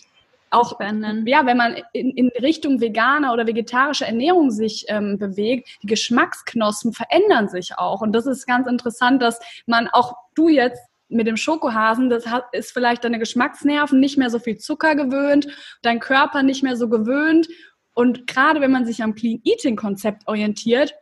auch 0.57 0.79
ja, 0.81 1.47
wenn 1.47 1.57
man 1.57 1.77
in, 1.93 2.11
in 2.11 2.29
Richtung 2.41 2.81
veganer 2.81 3.33
oder 3.33 3.47
vegetarische 3.47 4.07
Ernährung 4.07 4.51
sich 4.51 4.87
ähm, 4.89 5.19
bewegt, 5.19 5.69
die 5.83 5.87
Geschmacksknospen 5.87 6.93
verändern 6.93 7.49
sich 7.49 7.79
auch. 7.79 8.01
Und 8.01 8.13
das 8.13 8.27
ist 8.27 8.47
ganz 8.47 8.67
interessant, 8.67 9.23
dass 9.23 9.39
man 9.67 9.89
auch 9.89 10.15
du 10.35 10.49
jetzt 10.49 10.81
mit 11.09 11.27
dem 11.27 11.37
Schokohasen, 11.37 12.11
das 12.11 12.25
ist 12.53 12.73
vielleicht 12.73 13.05
deine 13.05 13.19
Geschmacksnerven 13.19 14.01
nicht 14.01 14.19
mehr 14.19 14.31
so 14.31 14.39
viel 14.39 14.59
Zucker 14.59 14.97
gewöhnt, 14.97 15.47
dein 15.83 16.01
Körper 16.01 16.43
nicht 16.43 16.63
mehr 16.63 16.77
so 16.77 16.89
gewöhnt. 16.89 17.49
Und 17.95 18.27
gerade 18.27 18.61
wenn 18.61 18.73
man 18.73 18.85
sich 18.85 19.03
am 19.03 19.15
Clean 19.15 19.41
Eating 19.45 19.77
Konzept 19.77 20.27
orientiert, 20.27 20.95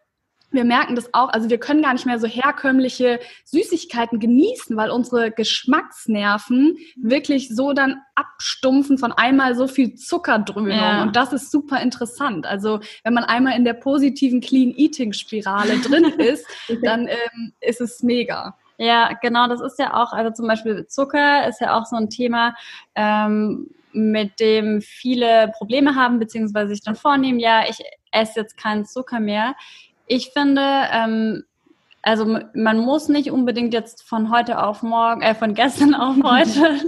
wir 0.55 0.65
merken 0.65 0.95
das 0.95 1.13
auch, 1.13 1.29
also 1.29 1.51
wir 1.51 1.59
können 1.59 1.83
gar 1.83 1.93
nicht 1.93 2.07
mehr 2.07 2.19
so 2.19 2.27
herkömmliche 2.27 3.21
Süßigkeiten 3.45 4.21
genießen, 4.21 4.77
weil 4.77 4.91
unsere 4.91 5.31
Geschmacksnerven 5.31 6.77
wirklich 6.97 7.49
so 7.55 7.73
dann 7.73 8.01
abstumpfen 8.15 8.99
von 8.99 9.13
einmal 9.13 9.55
so 9.55 9.67
viel 9.67 9.95
Zuckerdröhnung. 9.95 10.71
Ja. 10.71 11.03
Und 11.03 11.17
das 11.17 11.33
ist 11.33 11.51
super 11.51 11.81
interessant. 11.81 12.47
Also 12.47 12.81
wenn 13.03 13.15
man 13.15 13.25
einmal 13.25 13.57
in 13.57 13.65
der 13.65 13.75
positiven 13.75 14.41
Clean 14.41 14.73
Eating 14.77 15.13
Spirale 15.13 15.79
drin 15.79 16.05
ist, 16.19 16.47
dann 16.83 17.09
ähm, 17.09 17.53
ist 17.61 17.81
es 17.81 18.03
mega. 18.03 18.57
Ja, 18.77 19.13
genau, 19.21 19.47
das 19.47 19.61
ist 19.61 19.79
ja 19.79 19.95
auch, 19.95 20.13
also 20.13 20.33
zum 20.33 20.49
Beispiel 20.49 20.87
Zucker 20.87 21.47
ist 21.49 21.61
ja 21.61 21.79
auch 21.79 21.87
so 21.87 21.97
ein 21.97 22.11
Thema, 22.11 22.55
ähm, 22.95 23.69
mit 23.93 24.41
dem 24.41 24.81
viele 24.83 25.53
Probleme 25.57 25.95
haben, 25.95 26.19
beziehungsweise 26.19 26.75
sich 26.75 26.83
dann 26.83 26.97
vornehmen, 26.97 27.39
ja, 27.39 27.63
ich 27.69 27.79
esse 28.11 28.41
jetzt 28.41 28.57
keinen 28.57 28.85
Zucker 28.85 29.21
mehr. 29.21 29.55
Ich 30.07 30.31
finde, 30.33 30.63
ähm, 30.93 31.45
also 32.03 32.39
man 32.55 32.79
muss 32.79 33.09
nicht 33.09 33.31
unbedingt 33.31 33.73
jetzt 33.73 34.03
von 34.03 34.31
heute 34.31 34.63
auf 34.63 34.83
morgen, 34.83 35.23
äh, 35.23 35.35
von 35.35 35.55
gestern 35.55 35.95
auf 35.95 36.17
heute 36.23 36.81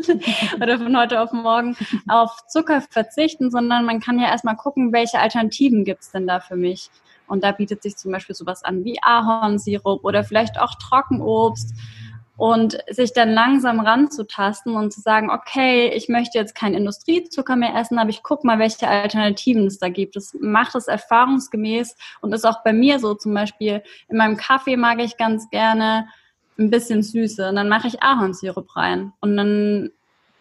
oder 0.61 0.79
von 0.79 0.97
heute 0.97 1.21
auf 1.21 1.33
morgen 1.33 1.77
auf 2.09 2.37
Zucker 2.49 2.83
verzichten, 2.83 3.51
sondern 3.51 3.87
man 3.87 4.01
kann 4.01 4.19
ja 4.19 4.27
erstmal 4.27 4.57
gucken, 4.57 4.93
welche 4.93 5.19
Alternativen 5.19 5.85
gibt's 5.85 6.13
denn 6.13 6.27
da 6.27 6.41
für 6.41 6.57
mich. 6.57 6.91
Und 7.29 7.43
da 7.43 7.53
bietet 7.53 7.83
sich 7.83 7.97
zum 7.97 8.13
Beispiel 8.13 8.37
sowas 8.37 8.63
an 8.63 8.85
wie 8.85 8.99
Ahornsirup 9.03 10.05
oder 10.05 10.23
vielleicht 10.23 10.61
auch 10.61 10.75
Trockenobst 10.75 11.75
und 12.37 12.78
sich 12.90 13.12
dann 13.12 13.31
langsam 13.31 13.81
ranzutasten 13.81 14.75
und 14.75 14.93
zu 14.93 15.00
sagen, 15.00 15.31
okay, 15.31 15.88
ich 15.88 16.09
möchte 16.09 16.38
jetzt 16.38 16.55
keinen 16.55 16.75
Industriezucker 16.75 17.57
mehr 17.57 17.75
essen, 17.75 17.99
aber 17.99 18.11
ich 18.11 18.23
guck 18.23 18.45
mal, 18.45 18.59
welche 18.59 18.88
Alternativen 18.88 19.66
es 19.66 19.78
da 19.78 19.88
gibt. 19.88 20.16
Das 20.16 20.37
macht 20.38 20.75
es 20.75 20.87
erfahrungsgemäß 20.87 21.97
und 22.21 22.35
ist 22.35 22.45
auch 22.45 22.62
bei 22.62 22.73
mir 22.73 22.99
so. 22.99 23.14
Zum 23.14 23.33
Beispiel, 23.33 23.83
in 24.09 24.19
meinem 24.19 24.37
Kaffee 24.37 24.76
mag 24.76 25.00
ich 25.00 25.16
ganz 25.16 25.49
gerne 25.50 26.09
ein 26.59 26.71
bisschen 26.71 27.02
Süße. 27.02 27.49
Und 27.49 27.57
dann 27.57 27.69
mache 27.69 27.88
ich 27.88 28.02
Ahornsirup 28.02 28.76
rein. 28.76 29.12
Und 29.21 29.37
dann 29.37 29.90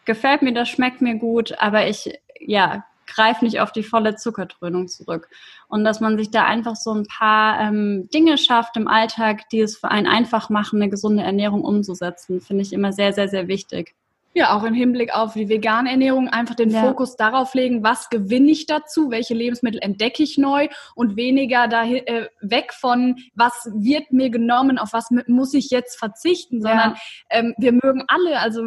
gefällt 0.06 0.42
mir 0.42 0.54
das, 0.54 0.70
schmeckt 0.70 1.02
mir 1.02 1.16
gut, 1.16 1.54
aber 1.60 1.88
ich, 1.88 2.20
ja, 2.40 2.86
greif 3.08 3.42
nicht 3.42 3.60
auf 3.60 3.72
die 3.72 3.84
volle 3.84 4.16
Zuckerdröhnung 4.16 4.88
zurück. 4.88 5.30
Und 5.68 5.84
dass 5.84 6.00
man 6.00 6.18
sich 6.18 6.32
da 6.32 6.46
einfach 6.46 6.76
so 6.76 6.94
ein 6.94 7.06
paar 7.06 7.60
ähm, 7.60 8.10
Dinge 8.14 8.38
schafft 8.38 8.78
im 8.78 8.88
Alltag, 8.88 9.50
die 9.50 9.62
es 9.62 9.78
für 9.78 9.92
einen 9.92 10.08
einfach 10.08 10.50
machen, 10.50 10.82
eine 10.82 10.90
gesunde 10.90 11.24
Ernährung 11.24 11.64
umzusetzen, 11.64 12.42
finde 12.42 12.64
ich 12.64 12.74
immer 12.74 12.94
sehr, 12.94 13.14
sehr, 13.14 13.28
sehr 13.28 13.48
wichtig. 13.48 13.96
Ja, 14.38 14.54
auch 14.54 14.66
im 14.66 14.74
Hinblick 14.74 15.16
auf 15.16 15.34
die 15.34 15.48
vegane 15.48 15.90
Ernährung 15.90 16.28
einfach 16.28 16.56
den 16.56 16.70
ja. 16.70 16.82
Fokus 16.82 17.16
darauf 17.16 17.54
legen, 17.54 17.84
was 17.84 18.10
gewinne 18.10 18.52
ich 18.52 18.66
dazu, 18.66 19.10
welche 19.10 19.34
Lebensmittel 19.34 19.80
entdecke 19.82 20.24
ich 20.24 20.38
neu 20.38 20.68
und 20.94 21.16
weniger 21.16 21.70
dahin, 21.70 22.06
äh, 22.06 22.28
weg 22.42 22.74
von, 22.74 23.16
was 23.34 23.72
wird 23.74 24.12
mir 24.12 24.30
genommen, 24.30 24.78
auf 24.78 24.92
was 24.92 25.10
muss 25.28 25.54
ich 25.54 25.70
jetzt 25.70 25.98
verzichten, 25.98 26.62
sondern 26.62 26.96
ja. 26.96 27.00
ähm, 27.30 27.56
wir 27.58 27.72
mögen 27.72 28.04
alle, 28.10 28.42
also 28.42 28.62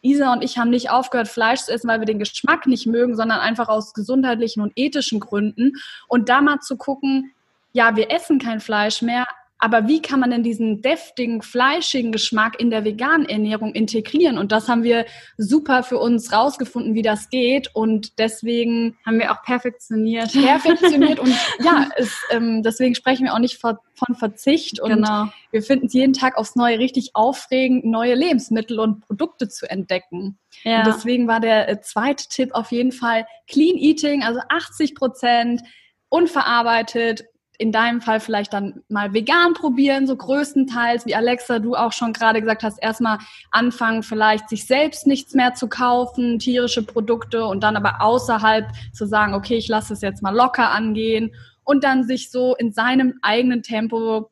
Isa 0.00 0.32
und 0.32 0.42
ich 0.42 0.58
haben 0.58 0.70
nicht 0.70 0.90
aufgehört, 0.90 1.28
Fleisch 1.28 1.60
zu 1.60 1.72
essen, 1.72 1.88
weil 1.88 2.00
wir 2.00 2.06
den 2.06 2.18
Geschmack 2.18 2.66
nicht 2.66 2.86
mögen, 2.86 3.16
sondern 3.16 3.40
einfach 3.40 3.68
aus 3.68 3.94
gesundheitlichen 3.94 4.62
und 4.62 4.72
ethischen 4.76 5.20
Gründen. 5.20 5.72
Und 6.06 6.28
da 6.28 6.40
mal 6.40 6.60
zu 6.60 6.76
gucken, 6.76 7.32
ja, 7.72 7.96
wir 7.96 8.10
essen 8.10 8.38
kein 8.38 8.60
Fleisch 8.60 9.02
mehr, 9.02 9.26
aber 9.58 9.88
wie 9.88 10.00
kann 10.00 10.20
man 10.20 10.30
denn 10.30 10.44
diesen 10.44 10.82
deftigen, 10.82 11.42
fleischigen 11.42 12.12
Geschmack 12.12 12.60
in 12.60 12.70
der 12.70 12.84
veganen 12.84 13.28
Ernährung 13.28 13.74
integrieren? 13.74 14.38
Und 14.38 14.52
das 14.52 14.68
haben 14.68 14.84
wir 14.84 15.04
super 15.36 15.82
für 15.82 15.98
uns 15.98 16.32
rausgefunden, 16.32 16.94
wie 16.94 17.02
das 17.02 17.28
geht. 17.28 17.74
Und 17.74 18.18
deswegen 18.20 18.96
haben 19.04 19.18
wir 19.18 19.32
auch 19.32 19.42
perfektioniert. 19.42 20.32
Perfektioniert. 20.48 21.18
und 21.18 21.34
ja, 21.60 21.88
es, 21.96 22.16
ähm, 22.30 22.62
deswegen 22.62 22.94
sprechen 22.94 23.24
wir 23.24 23.34
auch 23.34 23.40
nicht 23.40 23.58
von, 23.58 23.76
von 23.94 24.14
Verzicht. 24.14 24.78
Und 24.78 24.90
genau. 24.90 25.28
wir 25.50 25.62
finden 25.62 25.86
es 25.86 25.92
jeden 25.92 26.12
Tag 26.12 26.38
aufs 26.38 26.54
Neue 26.54 26.78
richtig 26.78 27.10
aufregend, 27.14 27.84
neue 27.84 28.14
Lebensmittel 28.14 28.78
und 28.78 29.00
Produkte 29.00 29.48
zu 29.48 29.68
entdecken. 29.68 30.38
Ja. 30.62 30.78
Und 30.78 30.86
deswegen 30.86 31.26
war 31.26 31.40
der 31.40 31.68
äh, 31.68 31.80
zweite 31.80 32.28
Tipp 32.28 32.50
auf 32.52 32.70
jeden 32.70 32.92
Fall 32.92 33.26
Clean 33.48 33.76
Eating, 33.76 34.22
also 34.22 34.40
80 34.48 34.94
Prozent 34.94 35.62
unverarbeitet, 36.08 37.24
in 37.58 37.72
deinem 37.72 38.00
Fall 38.00 38.20
vielleicht 38.20 38.52
dann 38.52 38.82
mal 38.88 39.12
vegan 39.12 39.52
probieren, 39.52 40.06
so 40.06 40.16
größtenteils, 40.16 41.06
wie 41.06 41.16
Alexa, 41.16 41.58
du 41.58 41.74
auch 41.74 41.92
schon 41.92 42.12
gerade 42.12 42.40
gesagt 42.40 42.62
hast, 42.62 42.80
erstmal 42.80 43.18
anfangen, 43.50 44.04
vielleicht 44.04 44.48
sich 44.48 44.66
selbst 44.66 45.08
nichts 45.08 45.34
mehr 45.34 45.54
zu 45.54 45.68
kaufen, 45.68 46.38
tierische 46.38 46.84
Produkte 46.84 47.44
und 47.44 47.62
dann 47.64 47.76
aber 47.76 48.00
außerhalb 48.00 48.68
zu 48.92 49.06
sagen, 49.06 49.34
okay, 49.34 49.56
ich 49.56 49.66
lasse 49.66 49.92
es 49.92 50.00
jetzt 50.02 50.22
mal 50.22 50.34
locker 50.34 50.70
angehen 50.70 51.34
und 51.64 51.82
dann 51.82 52.04
sich 52.04 52.30
so 52.30 52.54
in 52.54 52.72
seinem 52.72 53.18
eigenen 53.22 53.62
Tempo 53.62 54.30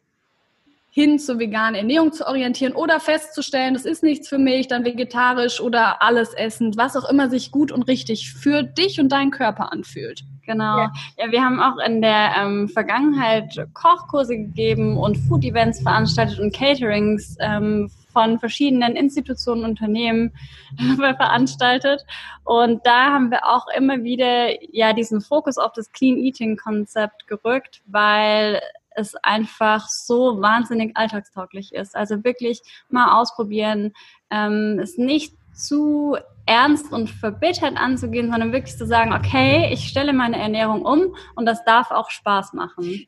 hin 0.97 1.19
zur 1.19 1.39
veganen 1.39 1.75
Ernährung 1.75 2.11
zu 2.11 2.27
orientieren 2.27 2.73
oder 2.73 3.01
festzustellen, 3.01 3.75
das 3.75 3.85
ist 3.85 4.03
nichts 4.03 4.31
für 4.31 4.39
mich, 4.39 4.67
dann 4.67 4.87
vegetarisch 4.87 5.61
oder 5.61 6.01
alles 6.01 6.33
essend, 6.33 6.79
was 6.79 6.97
auch 6.97 7.07
immer 7.11 7.29
sich 7.29 7.51
gut 7.51 7.71
und 7.71 7.83
richtig 7.83 8.33
für 8.33 8.63
dich 8.63 8.99
und 8.99 9.13
deinen 9.13 9.31
Körper 9.31 9.73
anfühlt. 9.73 10.23
Genau. 10.47 10.79
Ja. 10.79 10.93
ja, 11.19 11.31
wir 11.31 11.45
haben 11.45 11.61
auch 11.61 11.77
in 11.85 12.01
der 12.01 12.37
ähm, 12.39 12.71
Vergangenheit 12.71 13.63
Kochkurse 13.75 14.39
gegeben 14.39 14.97
und 14.97 15.19
Food-Events 15.19 15.83
veranstaltet 15.83 16.39
und 16.39 16.55
Caterings 16.55 17.37
ähm, 17.41 17.91
von 18.15 18.39
verschiedenen 18.39 18.97
Institutionen, 18.97 19.67
Unternehmen 19.67 20.33
veranstaltet. 20.97 22.07
Und 22.45 22.87
da 22.87 23.13
haben 23.13 23.31
wir 23.31 23.45
auch 23.45 23.67
immer 23.77 24.03
wieder 24.03 24.65
ja 24.75 24.95
diesen 24.95 25.21
Fokus 25.21 25.59
auf 25.59 25.73
das 25.75 25.93
Clean 25.93 26.17
Eating 26.17 26.57
Konzept 26.57 27.27
gerückt, 27.27 27.83
weil 27.85 28.63
es 28.97 29.15
einfach 29.23 29.89
so 29.89 30.41
wahnsinnig 30.41 30.97
alltagstauglich 30.97 31.73
ist. 31.73 31.97
Also 31.97 32.25
wirklich 32.25 32.61
mal 32.89 33.21
ausprobieren, 33.21 33.93
ähm, 34.31 34.79
es 34.83 34.99
nicht 34.99 35.35
zu 35.53 36.17
ernst 36.45 36.93
und 36.93 37.11
verbittert 37.11 37.77
anzugehen, 37.77 38.31
sondern 38.31 38.53
wirklich 38.53 38.77
zu 38.77 38.87
sagen, 38.87 39.13
okay, 39.13 39.71
ich 39.73 39.89
stelle 39.89 40.13
meine 40.13 40.39
Ernährung 40.39 40.83
um 40.83 41.17
und 41.35 41.47
das 41.47 41.65
darf 41.65 41.91
auch 41.91 42.11
Spaß 42.11 42.53
machen. 42.53 43.07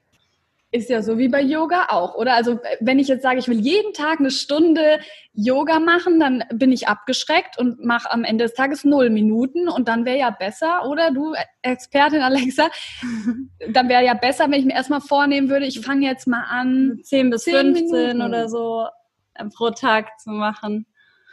Ist 0.71 0.91
ja 0.91 1.01
so 1.01 1.17
wie 1.17 1.29
bei 1.29 1.41
Yoga 1.41 1.87
auch, 1.89 2.15
oder? 2.15 2.35
Also 2.35 2.61
wenn 2.81 2.99
ich 2.99 3.09
jetzt 3.09 3.23
sage, 3.23 3.39
ich 3.39 3.49
will 3.49 3.59
jeden 3.59 3.95
Tag 3.95 4.21
eine 4.21 4.31
Stunde 4.31 5.01
Yoga 5.33 5.81
machen, 5.81 6.21
dann 6.21 6.45
bin 6.53 6.73
ich 6.73 6.89
abgeschreckt 6.89 7.59
und 7.59 7.83
mache 7.83 8.11
am 8.11 8.23
Ende 8.23 8.45
des 8.45 8.53
Tages 8.53 8.85
null 8.85 9.09
Minuten 9.09 9.69
und 9.69 9.89
dann 9.89 10.05
wäre 10.05 10.19
ja 10.19 10.31
besser, 10.31 10.87
oder 10.87 11.11
du 11.11 11.33
Expertin 11.63 12.21
Alexa, 12.21 12.69
dann 13.73 13.89
wäre 13.89 14.05
ja 14.05 14.13
besser, 14.13 14.45
wenn 14.51 14.61
ich 14.61 14.67
mir 14.67 14.75
erstmal 14.75 15.01
vornehmen 15.01 15.49
würde, 15.49 15.65
ich 15.65 15.81
fange 15.81 16.07
jetzt 16.07 16.27
mal 16.27 16.45
an, 16.47 17.01
10 17.03 17.31
bis 17.31 17.45
10 17.45 17.55
15 17.75 17.91
Minuten. 17.91 18.23
oder 18.23 18.49
so 18.51 18.87
äh, 19.35 19.47
pro 19.47 19.71
Tag 19.71 20.21
zu 20.21 20.31
machen. 20.31 20.85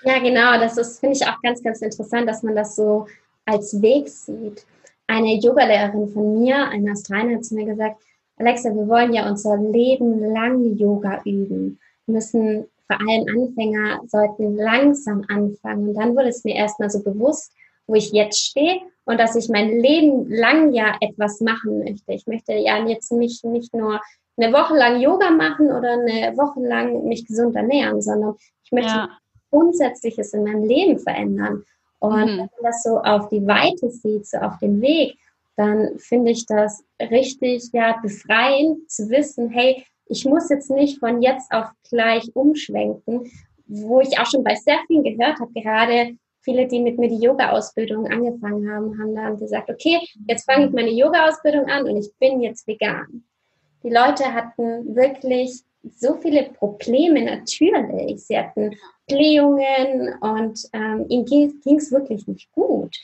Ja, 0.04 0.20
genau, 0.20 0.58
das 0.60 0.78
ist, 0.78 1.02
finde 1.02 1.18
ich 1.18 1.28
auch 1.28 1.42
ganz, 1.42 1.62
ganz 1.62 1.82
interessant, 1.82 2.30
dass 2.30 2.42
man 2.42 2.56
das 2.56 2.78
so 2.78 3.08
als 3.46 3.82
Weg 3.82 4.08
sieht. 4.08 4.66
Eine 5.08 5.40
Yogalehrerin 5.40 6.08
von 6.08 6.40
mir, 6.40 6.70
eine 6.70 6.94
Australierin, 6.94 7.38
hat 7.38 7.46
zu 7.46 7.56
mir 7.56 7.66
gesagt, 7.66 8.02
Alexa, 8.38 8.70
wir 8.76 8.88
wollen 8.88 9.14
ja 9.14 9.30
unser 9.30 9.58
Leben 9.58 10.20
lang 10.34 10.76
Yoga 10.78 11.22
üben. 11.24 11.80
Wir 12.06 12.16
müssen 12.16 12.66
vor 12.88 13.00
allem 13.00 13.26
Anfänger 13.28 14.02
sollten 14.08 14.58
langsam 14.58 15.24
anfangen. 15.28 15.90
Und 15.90 15.96
dann 15.96 16.16
wurde 16.16 16.30
es 16.30 16.44
mir 16.44 16.56
erstmal 16.56 16.90
so 16.90 17.02
bewusst, 17.02 17.52
wo 17.88 17.96
ich 17.96 18.12
jetzt 18.12 18.40
stehe 18.40 18.82
und 19.06 19.20
dass 19.20 19.36
ich 19.36 19.50
mein 19.50 19.80
Leben 19.80 20.30
lang 20.30 20.74
ja 20.74 20.96
etwas 21.00 21.42
machen 21.42 21.80
möchte. 21.80 22.14
Ich 22.14 22.28
möchte 22.28 22.54
ja 22.54 22.86
jetzt 22.86 23.12
mich 23.12 23.44
nicht 23.44 23.74
nur 23.74 24.02
eine 24.38 24.54
Woche 24.54 24.76
lang 24.76 25.00
Yoga 25.00 25.32
machen 25.32 25.68
oder 25.68 25.94
eine 25.94 26.36
Woche 26.38 26.60
lang 26.60 27.06
mich 27.06 27.26
gesund 27.26 27.56
ernähren, 27.56 28.02
sondern 28.02 28.36
ich 28.64 28.72
möchte 28.72 28.92
ja. 28.92 29.10
Grundsätzliches 29.50 30.34
in 30.34 30.44
meinem 30.44 30.64
Leben 30.64 31.00
verändern. 31.00 31.64
Und 32.00 32.16
mhm. 32.16 32.28
wenn 32.28 32.38
man 32.38 32.50
das 32.64 32.84
so 32.84 33.00
auf 33.00 33.30
die 33.30 33.46
Weite 33.48 33.90
sieht, 33.90 34.28
so 34.28 34.38
auf 34.38 34.58
den 34.60 34.82
Weg, 34.82 35.18
dann 35.56 35.98
finde 35.98 36.32
ich 36.32 36.46
das 36.46 36.84
richtig 37.00 37.70
ja 37.72 37.98
befreiend 38.02 38.90
zu 38.90 39.10
wissen, 39.10 39.50
hey, 39.50 39.86
ich 40.08 40.26
muss 40.26 40.50
jetzt 40.50 40.70
nicht 40.70 41.00
von 41.00 41.22
jetzt 41.22 41.52
auf 41.52 41.68
gleich 41.90 42.30
umschwenken, 42.36 43.32
wo 43.68 44.02
ich 44.02 44.20
auch 44.20 44.26
schon 44.26 44.44
bei 44.44 44.56
sehr 44.56 44.80
vielen 44.88 45.04
gehört 45.04 45.40
habe, 45.40 45.52
gerade 45.54 46.18
viele, 46.42 46.68
die 46.68 46.80
mit 46.80 47.00
mir 47.00 47.10
die 47.10 47.20
Yoga-Ausbildung 47.20 48.08
angefangen 48.08 48.70
haben, 48.72 49.00
haben 49.00 49.16
dann 49.16 49.38
gesagt, 49.38 49.70
okay, 49.70 50.00
jetzt 50.28 50.46
fange 50.46 50.68
ich 50.68 50.72
meine 50.72 50.92
Yoga-Ausbildung 50.92 51.66
an 51.66 51.88
und 51.88 51.98
ich 51.98 52.12
bin 52.20 52.40
jetzt 52.42 52.68
vegan. 52.68 53.24
Die 53.84 53.90
Leute 53.90 54.34
hatten 54.34 54.96
wirklich 54.96 55.62
so 55.98 56.16
viele 56.16 56.44
Probleme 56.44 57.24
natürlich. 57.24 58.26
Sie 58.26 58.38
hatten 58.38 58.76
Blähungen 59.08 60.16
und 60.22 60.60
ähm, 60.74 61.06
ihnen 61.10 61.26
ging 61.26 61.78
es 61.78 61.92
wirklich 61.92 62.28
nicht 62.28 62.52
gut. 62.52 62.96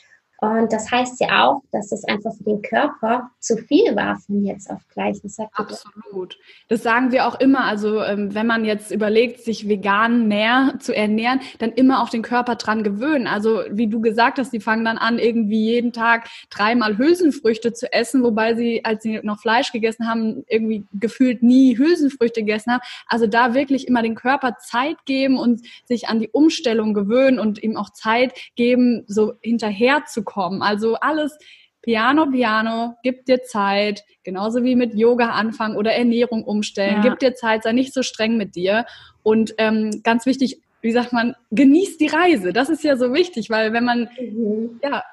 Und 0.44 0.74
das 0.74 0.90
heißt 0.90 1.22
ja 1.22 1.46
auch, 1.46 1.62
dass 1.72 1.92
es 1.92 2.04
einfach 2.06 2.34
für 2.36 2.44
den 2.44 2.64
Körper 2.64 3.30
zu 3.40 3.58
viel 3.58 3.96
war 3.96 4.18
von 4.20 4.44
jetzt 4.44 4.72
auf 4.72 4.82
gleich. 4.92 5.20
Das 5.22 5.38
Absolut. 5.54 6.40
Das 6.68 6.82
sagen 6.82 7.12
wir 7.12 7.28
auch 7.28 7.40
immer. 7.40 7.66
Also 7.66 8.02
ähm, 8.02 8.34
wenn 8.34 8.48
man 8.48 8.66
jetzt 8.66 8.90
überlegt, 8.90 9.42
sich 9.44 9.70
vegan 9.70 10.28
mehr 10.28 10.80
zu 10.80 10.96
ernähren, 10.96 11.42
dann 11.60 11.72
immer 11.74 12.02
auch 12.02 12.10
den 12.10 12.24
Körper 12.24 12.56
dran 12.56 12.84
gewöhnen. 12.84 13.28
Also 13.28 13.62
wie 13.70 13.86
du 13.86 14.02
gesagt 14.02 14.40
hast, 14.40 14.52
die 14.52 14.60
fangen 14.60 14.84
dann 14.84 14.98
an, 14.98 15.20
irgendwie 15.20 15.64
jeden 15.64 15.94
Tag 15.94 16.28
dreimal 16.50 16.98
Hülsenfrüchte 16.98 17.74
zu 17.74 17.94
essen, 17.94 18.24
wobei 18.24 18.56
sie, 18.56 18.84
als 18.84 19.04
sie 19.04 19.20
noch 19.22 19.40
Fleisch 19.40 19.72
gegessen 19.72 20.08
haben, 20.08 20.44
irgendwie 20.48 20.86
gefühlt 20.94 21.44
nie 21.44 21.78
Hülsenfrüchte 21.78 22.40
gegessen 22.40 22.74
haben. 22.74 22.82
Also 23.06 23.28
da 23.28 23.54
wirklich 23.54 23.88
immer 23.88 24.02
den 24.02 24.16
Körper 24.16 24.58
Zeit 24.58 25.06
geben 25.06 25.38
und 25.38 25.62
sich 25.86 26.08
an 26.08 26.20
die 26.20 26.30
Umstellung 26.30 26.96
gewöhnen 26.96 27.38
und 27.38 27.62
ihm 27.62 27.78
auch 27.78 27.92
Zeit 27.92 28.34
geben, 28.56 29.04
so 29.06 29.34
hinterher 29.42 30.06
zu 30.08 30.24
kommen. 30.32 30.62
Also 30.62 30.96
alles 30.96 31.38
Piano, 31.82 32.28
Piano, 32.28 32.96
gib 33.04 33.26
dir 33.26 33.42
Zeit, 33.44 34.04
genauso 34.24 34.64
wie 34.64 34.76
mit 34.76 34.94
Yoga 34.94 35.32
anfangen 35.32 35.76
oder 35.76 35.94
Ernährung 35.94 36.44
umstellen. 36.44 36.98
Ja. 36.98 37.10
Gib 37.10 37.20
dir 37.20 37.34
Zeit, 37.34 37.64
sei 37.64 37.72
nicht 37.72 37.94
so 37.94 38.04
streng 38.04 38.38
mit 38.38 38.56
dir. 38.56 38.86
Und 39.24 39.56
ähm, 39.58 40.02
ganz 40.04 40.26
wichtig, 40.26 40.62
wie 40.82 40.92
sagt 40.92 41.12
man, 41.12 41.36
genieß 41.52 41.98
die 41.98 42.08
Reise. 42.08 42.54
Das 42.54 42.70
ist 42.70 42.84
ja 42.84 42.98
so 42.98 43.14
wichtig, 43.14 43.50
weil 43.50 43.74
wenn 43.74 43.84
man, 43.84 44.10
mhm. 44.20 44.80
ja, 44.84 45.04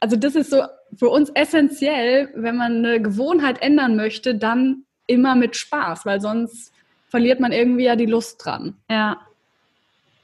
also 0.00 0.16
das 0.16 0.34
ist 0.34 0.50
so 0.50 0.62
für 0.96 1.08
uns 1.08 1.30
essentiell, 1.34 2.30
wenn 2.34 2.56
man 2.56 2.84
eine 2.84 3.00
Gewohnheit 3.00 3.60
ändern 3.60 3.96
möchte, 3.96 4.34
dann 4.34 4.84
immer 5.06 5.34
mit 5.34 5.56
Spaß, 5.56 6.06
weil 6.06 6.20
sonst 6.20 6.72
verliert 7.08 7.40
man 7.40 7.52
irgendwie 7.52 7.84
ja 7.84 7.96
die 7.96 8.06
Lust 8.06 8.44
dran. 8.44 8.76
Ja. 8.90 9.20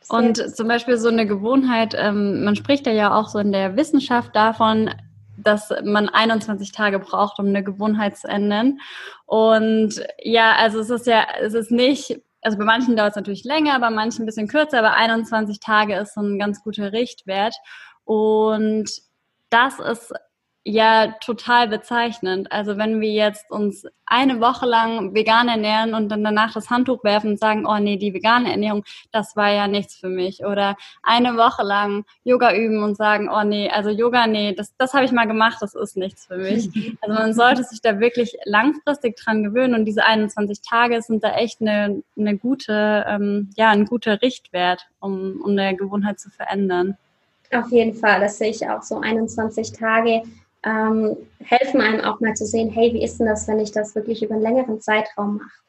Und 0.09 0.57
zum 0.57 0.69
Beispiel 0.69 0.97
so 0.97 1.09
eine 1.09 1.27
Gewohnheit, 1.27 1.95
ähm, 1.97 2.45
man 2.45 2.57
spricht 2.57 2.87
ja 2.87 2.93
ja 2.93 3.15
auch 3.19 3.29
so 3.29 3.39
in 3.39 3.53
der 3.53 3.77
Wissenschaft 3.77 4.35
davon, 4.35 4.91
dass 5.37 5.71
man 5.85 6.09
21 6.09 6.73
Tage 6.73 6.99
braucht, 6.99 7.39
um 7.39 7.47
eine 7.47 7.65
Gewohnheit 7.65 8.17
zu 8.17 8.29
ändern. 8.29 8.79
Und 9.27 10.03
ja, 10.23 10.55
also 10.57 10.81
es 10.81 10.91
ist 10.91 11.07
ja, 11.07 11.27
es 11.41 11.55
ist 11.55 11.71
nicht, 11.71 12.21
also 12.43 12.59
bei 12.59 12.65
manchen 12.65 12.97
dauert 12.97 13.11
es 13.11 13.17
natürlich 13.17 13.45
länger, 13.45 13.79
bei 13.81 13.91
manchen 13.91 14.23
ein 14.23 14.27
bisschen 14.27 14.49
kürzer, 14.49 14.79
aber 14.79 14.95
21 14.95 15.61
Tage 15.61 15.97
ist 15.97 16.15
so 16.15 16.21
ein 16.21 16.39
ganz 16.39 16.63
guter 16.63 16.93
Richtwert. 16.93 17.55
Und 18.05 18.91
das 19.51 19.79
ist 19.79 20.13
ja 20.65 21.15
total 21.21 21.69
bezeichnend. 21.69 22.53
Also 22.53 22.77
wenn 22.79 23.01
wir 23.01 23.11
jetzt 23.11 23.51
uns 23.51 23.85
eine 24.07 24.41
Woche 24.41 24.67
lang 24.67 25.15
vegan 25.15 25.49
ernähren 25.49 25.95
und 25.95 26.09
dann 26.09 26.23
danach 26.23 26.53
das 26.53 26.71
Handtuch 26.71 27.03
werfen 27.03 27.31
und 27.31 27.41
sagen, 27.41 27.67
oh 27.67 27.79
nee, 27.79 27.97
die 27.97 28.15
vegane 28.15 28.51
Ernährung, 28.51 28.85
das 29.11 29.35
war 29.35 29.51
ja 29.51 29.67
nichts 29.67 29.97
für 29.97 30.09
mich. 30.09 30.45
Oder 30.45 30.77
eine 31.03 31.37
Woche 31.37 31.65
lang 31.65 32.05
Yoga 32.23 32.55
üben 32.55 32.83
und 32.83 32.97
sagen, 32.97 33.29
oh 33.29 33.43
nee, 33.43 33.71
also 33.71 33.91
Yoga, 33.91 34.27
nee, 34.27 34.55
das, 34.55 34.73
das 34.77 34.95
habe 34.95 35.05
ich 35.05 35.13
mal 35.13 35.27
gemacht, 35.27 35.59
das 35.61 35.75
ist 35.75 35.97
nichts 35.97 36.27
für 36.27 36.37
mich. 36.37 36.69
Also 37.03 37.15
man 37.15 37.35
sollte 37.35 37.65
sich 37.65 37.81
da 37.81 37.99
wirklich 37.99 38.37
langfristig 38.45 39.17
dran 39.17 39.43
gewöhnen 39.43 39.75
und 39.75 39.87
diese 39.87 40.05
21 40.05 40.61
Tage 40.63 41.01
sind 41.03 41.25
da 41.25 41.35
echt 41.35 41.61
eine, 41.61 42.03
eine 42.17 42.37
gute, 42.37 43.05
ähm, 43.09 43.51
ja, 43.57 43.71
ein 43.71 43.87
guter 43.87 44.23
Richtwert, 44.23 44.87
um, 45.01 45.41
um 45.43 45.51
eine 45.51 45.75
Gewohnheit 45.75 46.21
zu 46.21 46.31
verändern. 46.31 46.97
Auf 47.53 47.71
jeden 47.71 47.95
Fall, 47.95 48.21
das 48.21 48.39
sehe 48.39 48.51
ich 48.51 48.69
auch 48.69 48.83
so. 48.83 48.99
21 48.99 49.73
Tage 49.73 50.23
ähm, 50.65 51.17
helfen 51.45 51.81
einem 51.81 52.01
auch 52.01 52.21
mal 52.21 52.35
zu 52.35 52.47
sehen, 52.47 52.71
hey, 52.71 52.93
wie 52.93 53.03
ist 53.03 53.19
denn 53.19 53.27
das, 53.27 53.49
wenn 53.49 53.61
ich 53.61 53.73
das 53.73 53.95
wirklich 53.95 54.23
über 54.23 54.35
einen 54.35 54.43
längeren 54.43 54.81
Zeitraum 54.81 55.39
mache? 55.39 55.63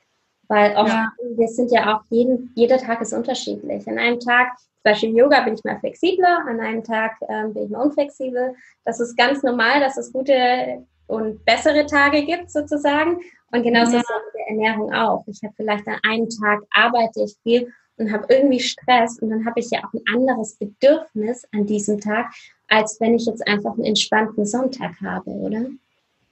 Weil 0.47 0.75
oft, 0.75 0.89
ja. 0.89 1.11
wir 1.35 1.47
sind 1.47 1.71
ja 1.71 1.95
auch, 1.95 2.01
jeden, 2.09 2.51
jeder 2.55 2.77
Tag 2.77 3.01
ist 3.01 3.13
unterschiedlich. 3.13 3.87
An 3.87 3.97
einem 3.97 4.19
Tag, 4.19 4.57
zum 4.57 4.83
Beispiel 4.83 5.15
Yoga, 5.15 5.41
bin 5.41 5.55
ich 5.55 5.63
mal 5.63 5.79
flexibler, 5.79 6.45
an 6.47 6.59
einem 6.59 6.83
Tag 6.83 7.15
ähm, 7.29 7.53
bin 7.53 7.63
ich 7.63 7.69
mal 7.69 7.81
unflexibel. 7.81 8.53
Das 8.85 8.99
ist 8.99 9.17
ganz 9.17 9.41
normal, 9.41 9.79
dass 9.79 9.97
es 9.97 10.11
gute 10.11 10.85
und 11.07 11.43
bessere 11.45 11.85
Tage 11.85 12.23
gibt 12.23 12.51
sozusagen. 12.51 13.19
Und 13.51 13.63
genauso 13.63 13.93
ja. 13.93 13.99
ist 13.99 14.09
es 14.09 14.25
mit 14.25 14.33
der 14.35 14.47
Ernährung 14.49 14.93
auch. 14.93 15.23
Ich 15.27 15.41
habe 15.43 15.53
vielleicht 15.55 15.87
an 15.87 15.99
einem 16.03 16.29
Tag 16.29 16.61
arbeite 16.71 17.23
ich 17.23 17.35
viel 17.43 17.71
und 17.97 18.11
habe 18.11 18.25
irgendwie 18.29 18.59
Stress 18.59 19.19
und 19.19 19.29
dann 19.29 19.45
habe 19.45 19.59
ich 19.59 19.69
ja 19.69 19.79
auch 19.79 19.93
ein 19.93 20.03
anderes 20.13 20.55
Bedürfnis 20.55 21.47
an 21.53 21.65
diesem 21.65 21.99
Tag, 21.99 22.33
als 22.73 22.97
wenn 22.99 23.15
ich 23.15 23.25
jetzt 23.25 23.47
einfach 23.47 23.73
einen 23.73 23.85
entspannten 23.85 24.45
Sonntag 24.45 24.93
habe, 25.01 25.29
oder? 25.29 25.65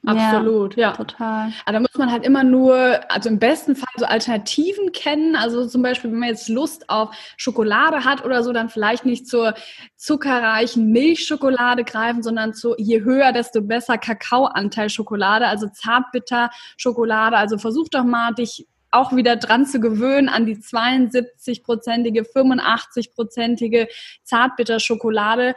Absolut, 0.04 0.76
ja, 0.76 0.88
ja. 0.88 0.96
Total. 0.96 1.46
Aber 1.46 1.52
also 1.64 1.72
da 1.74 1.80
muss 1.80 1.94
man 1.96 2.10
halt 2.10 2.26
immer 2.26 2.42
nur, 2.42 3.00
also 3.08 3.28
im 3.28 3.38
besten 3.38 3.76
Fall 3.76 3.92
so 3.96 4.04
Alternativen 4.04 4.90
kennen. 4.90 5.36
Also 5.36 5.68
zum 5.68 5.80
Beispiel, 5.80 6.10
wenn 6.10 6.18
man 6.18 6.30
jetzt 6.30 6.48
Lust 6.48 6.90
auf 6.90 7.14
Schokolade 7.36 8.04
hat 8.04 8.24
oder 8.24 8.42
so, 8.42 8.52
dann 8.52 8.68
vielleicht 8.68 9.06
nicht 9.06 9.28
zur 9.28 9.54
zuckerreichen 9.96 10.90
Milchschokolade 10.90 11.84
greifen, 11.84 12.24
sondern 12.24 12.52
zu 12.52 12.74
je 12.78 13.02
höher, 13.02 13.32
desto 13.32 13.62
besser 13.62 13.96
Kakaoanteil 13.96 14.90
Schokolade, 14.90 15.46
also 15.46 15.68
Zartbitter 15.68 16.50
Schokolade. 16.76 17.36
Also 17.36 17.56
versuch 17.58 17.88
doch 17.88 18.04
mal, 18.04 18.34
dich 18.34 18.66
auch 18.90 19.14
wieder 19.14 19.36
dran 19.36 19.66
zu 19.66 19.80
gewöhnen 19.80 20.28
an 20.28 20.46
die 20.46 20.56
72-prozentige, 20.56 22.26
85-prozentige 22.30 23.88
Zartbitterschokolade, 24.24 25.54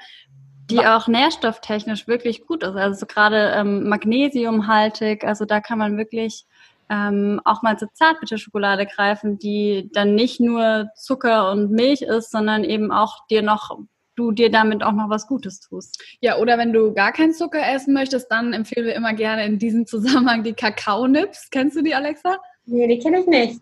die 0.69 0.85
auch 0.85 1.07
nährstofftechnisch 1.07 2.07
wirklich 2.07 2.45
gut 2.45 2.63
ist. 2.63 2.75
Also 2.75 3.05
gerade 3.05 3.53
ähm, 3.55 3.87
magnesiumhaltig, 3.87 5.23
also 5.23 5.45
da 5.45 5.59
kann 5.59 5.77
man 5.77 5.97
wirklich 5.97 6.45
ähm, 6.89 7.41
auch 7.45 7.61
mal 7.61 7.77
zur 7.77 7.91
Zartbitterschokolade 7.93 8.85
greifen, 8.85 9.39
die 9.39 9.89
dann 9.93 10.15
nicht 10.15 10.39
nur 10.39 10.87
Zucker 10.95 11.51
und 11.51 11.71
Milch 11.71 12.01
ist, 12.01 12.31
sondern 12.31 12.63
eben 12.63 12.91
auch 12.91 13.25
dir 13.27 13.41
noch 13.41 13.79
du 14.15 14.31
dir 14.31 14.49
damit 14.49 14.81
auch 14.81 14.93
noch 14.93 15.09
was 15.09 15.27
Gutes 15.27 15.59
tust. 15.59 16.01
Ja, 16.21 16.37
oder 16.37 16.57
wenn 16.57 16.71
du 16.71 16.93
gar 16.93 17.11
keinen 17.11 17.33
Zucker 17.33 17.59
essen 17.67 17.93
möchtest, 17.93 18.31
dann 18.31 18.53
empfehlen 18.53 18.85
wir 18.85 18.95
immer 18.95 19.13
gerne 19.13 19.45
in 19.45 19.59
diesem 19.59 19.85
Zusammenhang 19.85 20.43
die 20.43 20.53
Kakaonips. 20.53 21.49
Kennst 21.49 21.75
du 21.75 21.81
die, 21.81 21.93
Alexa? 21.93 22.37
Nee, 22.65 22.87
die 22.87 22.99
kenne 22.99 23.19
ich 23.19 23.27
nicht. 23.27 23.61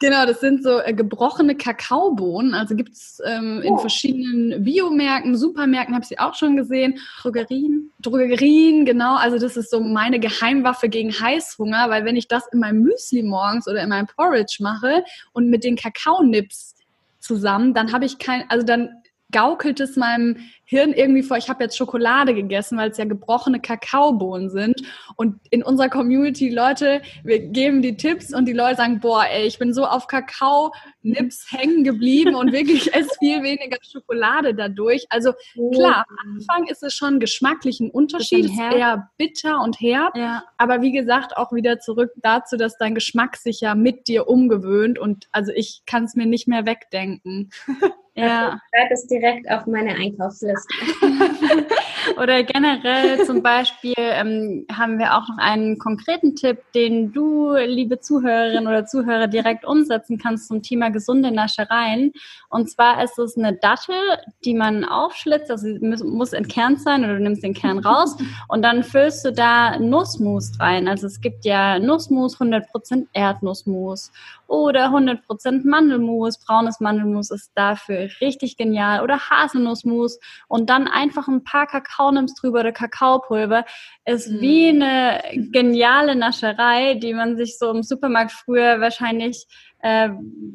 Genau, 0.00 0.24
das 0.24 0.40
sind 0.40 0.62
so 0.62 0.80
äh, 0.80 0.94
gebrochene 0.94 1.54
Kakaobohnen. 1.54 2.54
Also 2.54 2.74
gibt 2.74 2.94
es 2.94 3.20
ähm, 3.22 3.60
in 3.62 3.74
oh. 3.74 3.76
verschiedenen 3.76 4.64
Biomärkten, 4.64 5.36
Supermärkten, 5.36 5.94
habe 5.94 6.02
ich 6.02 6.08
sie 6.08 6.18
auch 6.18 6.34
schon 6.34 6.56
gesehen. 6.56 6.98
Drogerien. 7.20 7.92
Drogerien, 8.00 8.86
genau. 8.86 9.16
Also 9.16 9.38
das 9.38 9.58
ist 9.58 9.70
so 9.70 9.78
meine 9.80 10.18
Geheimwaffe 10.18 10.88
gegen 10.88 11.12
Heißhunger, 11.12 11.90
weil 11.90 12.06
wenn 12.06 12.16
ich 12.16 12.28
das 12.28 12.46
in 12.50 12.60
meinem 12.60 12.80
Müsli 12.80 13.22
morgens 13.22 13.68
oder 13.68 13.82
in 13.82 13.90
meinem 13.90 14.06
Porridge 14.06 14.56
mache 14.60 15.04
und 15.34 15.50
mit 15.50 15.64
den 15.64 15.76
Kakaonips 15.76 16.76
zusammen, 17.18 17.74
dann 17.74 17.92
habe 17.92 18.06
ich 18.06 18.18
kein, 18.18 18.48
also 18.48 18.64
dann 18.64 18.99
gaukelt 19.30 19.80
es 19.80 19.96
meinem 19.96 20.36
Hirn 20.70 20.92
irgendwie 20.92 21.24
vor, 21.24 21.36
ich 21.36 21.48
habe 21.48 21.64
jetzt 21.64 21.76
Schokolade 21.76 22.32
gegessen, 22.32 22.78
weil 22.78 22.90
es 22.90 22.96
ja 22.96 23.04
gebrochene 23.04 23.58
Kakaobohnen 23.58 24.50
sind. 24.50 24.80
Und 25.16 25.40
in 25.50 25.64
unserer 25.64 25.88
Community, 25.88 26.48
Leute, 26.48 27.02
wir 27.24 27.40
geben 27.40 27.82
die 27.82 27.96
Tipps 27.96 28.32
und 28.32 28.46
die 28.46 28.52
Leute 28.52 28.76
sagen, 28.76 29.00
boah, 29.00 29.24
ey, 29.24 29.48
ich 29.48 29.58
bin 29.58 29.74
so 29.74 29.84
auf 29.84 30.06
Kakao-Nips 30.06 31.46
hängen 31.50 31.82
geblieben 31.82 32.36
und 32.36 32.52
wirklich 32.52 32.94
esse 32.94 33.10
viel 33.18 33.42
weniger 33.42 33.78
Schokolade 33.82 34.54
dadurch. 34.54 35.06
Also 35.10 35.32
klar, 35.74 36.04
am 36.08 36.36
Anfang 36.36 36.68
ist 36.68 36.84
es 36.84 36.94
schon 36.94 37.18
geschmacklich 37.18 37.80
ein 37.80 37.90
Unterschied, 37.90 38.44
ist 38.44 38.58
eher 38.58 39.10
bitter 39.16 39.60
und 39.62 39.80
herb. 39.80 40.16
Ja. 40.16 40.44
Aber 40.56 40.82
wie 40.82 40.92
gesagt, 40.92 41.36
auch 41.36 41.52
wieder 41.52 41.80
zurück 41.80 42.12
dazu, 42.22 42.56
dass 42.56 42.78
dein 42.78 42.94
Geschmack 42.94 43.36
sich 43.36 43.60
ja 43.60 43.74
mit 43.74 44.06
dir 44.06 44.28
umgewöhnt. 44.28 45.00
Und 45.00 45.28
also 45.32 45.50
ich 45.52 45.82
kann 45.84 46.04
es 46.04 46.14
mir 46.14 46.26
nicht 46.26 46.46
mehr 46.46 46.64
wegdenken. 46.64 47.50
Ja. 48.20 48.54
Ich 48.54 48.78
schreibe 48.78 48.94
es 48.94 49.06
direkt 49.06 49.50
auf 49.50 49.66
meine 49.66 49.94
Einkaufsliste. 49.94 50.68
Oder 52.16 52.42
generell 52.42 53.24
zum 53.24 53.42
Beispiel 53.42 53.94
ähm, 53.96 54.66
haben 54.72 54.98
wir 54.98 55.14
auch 55.16 55.28
noch 55.28 55.38
einen 55.38 55.78
konkreten 55.78 56.34
Tipp, 56.34 56.58
den 56.74 57.12
du, 57.12 57.54
liebe 57.54 58.00
Zuhörerin 58.00 58.66
oder 58.66 58.86
Zuhörer, 58.86 59.26
direkt 59.26 59.64
umsetzen 59.64 60.18
kannst 60.18 60.48
zum 60.48 60.62
Thema 60.62 60.90
gesunde 60.90 61.30
Naschereien. 61.30 62.12
Und 62.48 62.70
zwar 62.70 63.02
ist 63.02 63.18
es 63.18 63.36
eine 63.36 63.54
Dattel, 63.54 63.94
die 64.44 64.54
man 64.54 64.84
aufschlitzt, 64.84 65.50
also 65.50 65.68
muss, 65.80 66.02
muss 66.02 66.32
entkernt 66.32 66.80
sein 66.80 67.04
oder 67.04 67.14
du 67.14 67.22
nimmst 67.22 67.42
den 67.42 67.54
Kern 67.54 67.78
raus 67.78 68.16
und 68.48 68.62
dann 68.62 68.82
füllst 68.82 69.24
du 69.24 69.32
da 69.32 69.78
Nussmus 69.78 70.52
rein. 70.58 70.88
Also 70.88 71.06
es 71.06 71.20
gibt 71.20 71.44
ja 71.44 71.78
Nussmus, 71.78 72.38
100% 72.38 73.06
Erdnussmus 73.12 74.12
oder 74.50 74.88
100% 74.88 75.62
Mandelmus, 75.64 76.44
braunes 76.44 76.80
Mandelmus 76.80 77.30
ist 77.30 77.52
dafür 77.54 78.08
richtig 78.20 78.56
genial. 78.56 79.02
Oder 79.02 79.30
Haselnussmus 79.30 80.18
und 80.48 80.68
dann 80.68 80.88
einfach 80.88 81.28
ein 81.28 81.44
paar 81.44 81.68
Kakao 81.68 82.10
nimmst 82.10 82.42
drüber 82.42 82.60
oder 82.60 82.72
Kakaopulver, 82.72 83.64
ist 84.04 84.28
mhm. 84.28 84.40
wie 84.40 84.68
eine 84.70 85.22
geniale 85.52 86.16
Nascherei, 86.16 86.94
die 86.94 87.14
man 87.14 87.36
sich 87.36 87.58
so 87.58 87.70
im 87.70 87.84
Supermarkt 87.84 88.32
früher 88.32 88.80
wahrscheinlich 88.80 89.46
äh, 89.82 90.10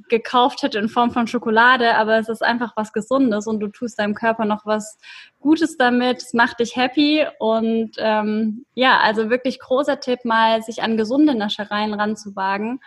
gekauft 0.10 0.62
hätte 0.62 0.77
in 0.77 0.89
Form 0.89 1.12
von 1.12 1.27
Schokolade, 1.27 1.95
aber 1.95 2.19
es 2.19 2.27
ist 2.27 2.43
einfach 2.43 2.73
was 2.75 2.91
Gesundes 2.91 3.47
und 3.47 3.62
du 3.62 3.69
tust 3.69 3.97
deinem 3.97 4.13
Körper 4.13 4.43
noch 4.43 4.65
was 4.65 4.99
Gutes 5.39 5.77
damit, 5.77 6.17
es 6.17 6.34
macht 6.34 6.60
dich 6.60 6.75
happy 6.75 7.25
und 7.39 7.91
ähm, 7.97 8.65
ja, 8.73 8.99
also 8.99 9.29
wirklich 9.29 9.60
großer 9.60 10.01
Tipp, 10.01 10.25
mal 10.25 10.62
sich 10.62 10.84
an 10.84 10.97
gesunde 10.97 11.34
Naschereien 11.34 11.93
ranzuwagen 11.93 12.81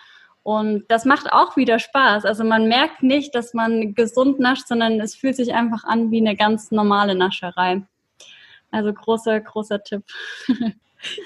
und 0.48 0.84
das 0.88 1.04
macht 1.04 1.30
auch 1.30 1.58
wieder 1.58 1.78
Spaß. 1.78 2.24
Also 2.24 2.42
man 2.42 2.68
merkt 2.68 3.02
nicht, 3.02 3.34
dass 3.34 3.52
man 3.52 3.92
gesund 3.92 4.40
nascht, 4.40 4.66
sondern 4.66 4.98
es 4.98 5.14
fühlt 5.14 5.36
sich 5.36 5.52
einfach 5.52 5.84
an 5.84 6.10
wie 6.10 6.20
eine 6.22 6.36
ganz 6.36 6.70
normale 6.70 7.14
Nascherei. 7.14 7.82
Also 8.70 8.90
großer, 8.94 9.40
großer 9.40 9.84
Tipp. 9.84 10.04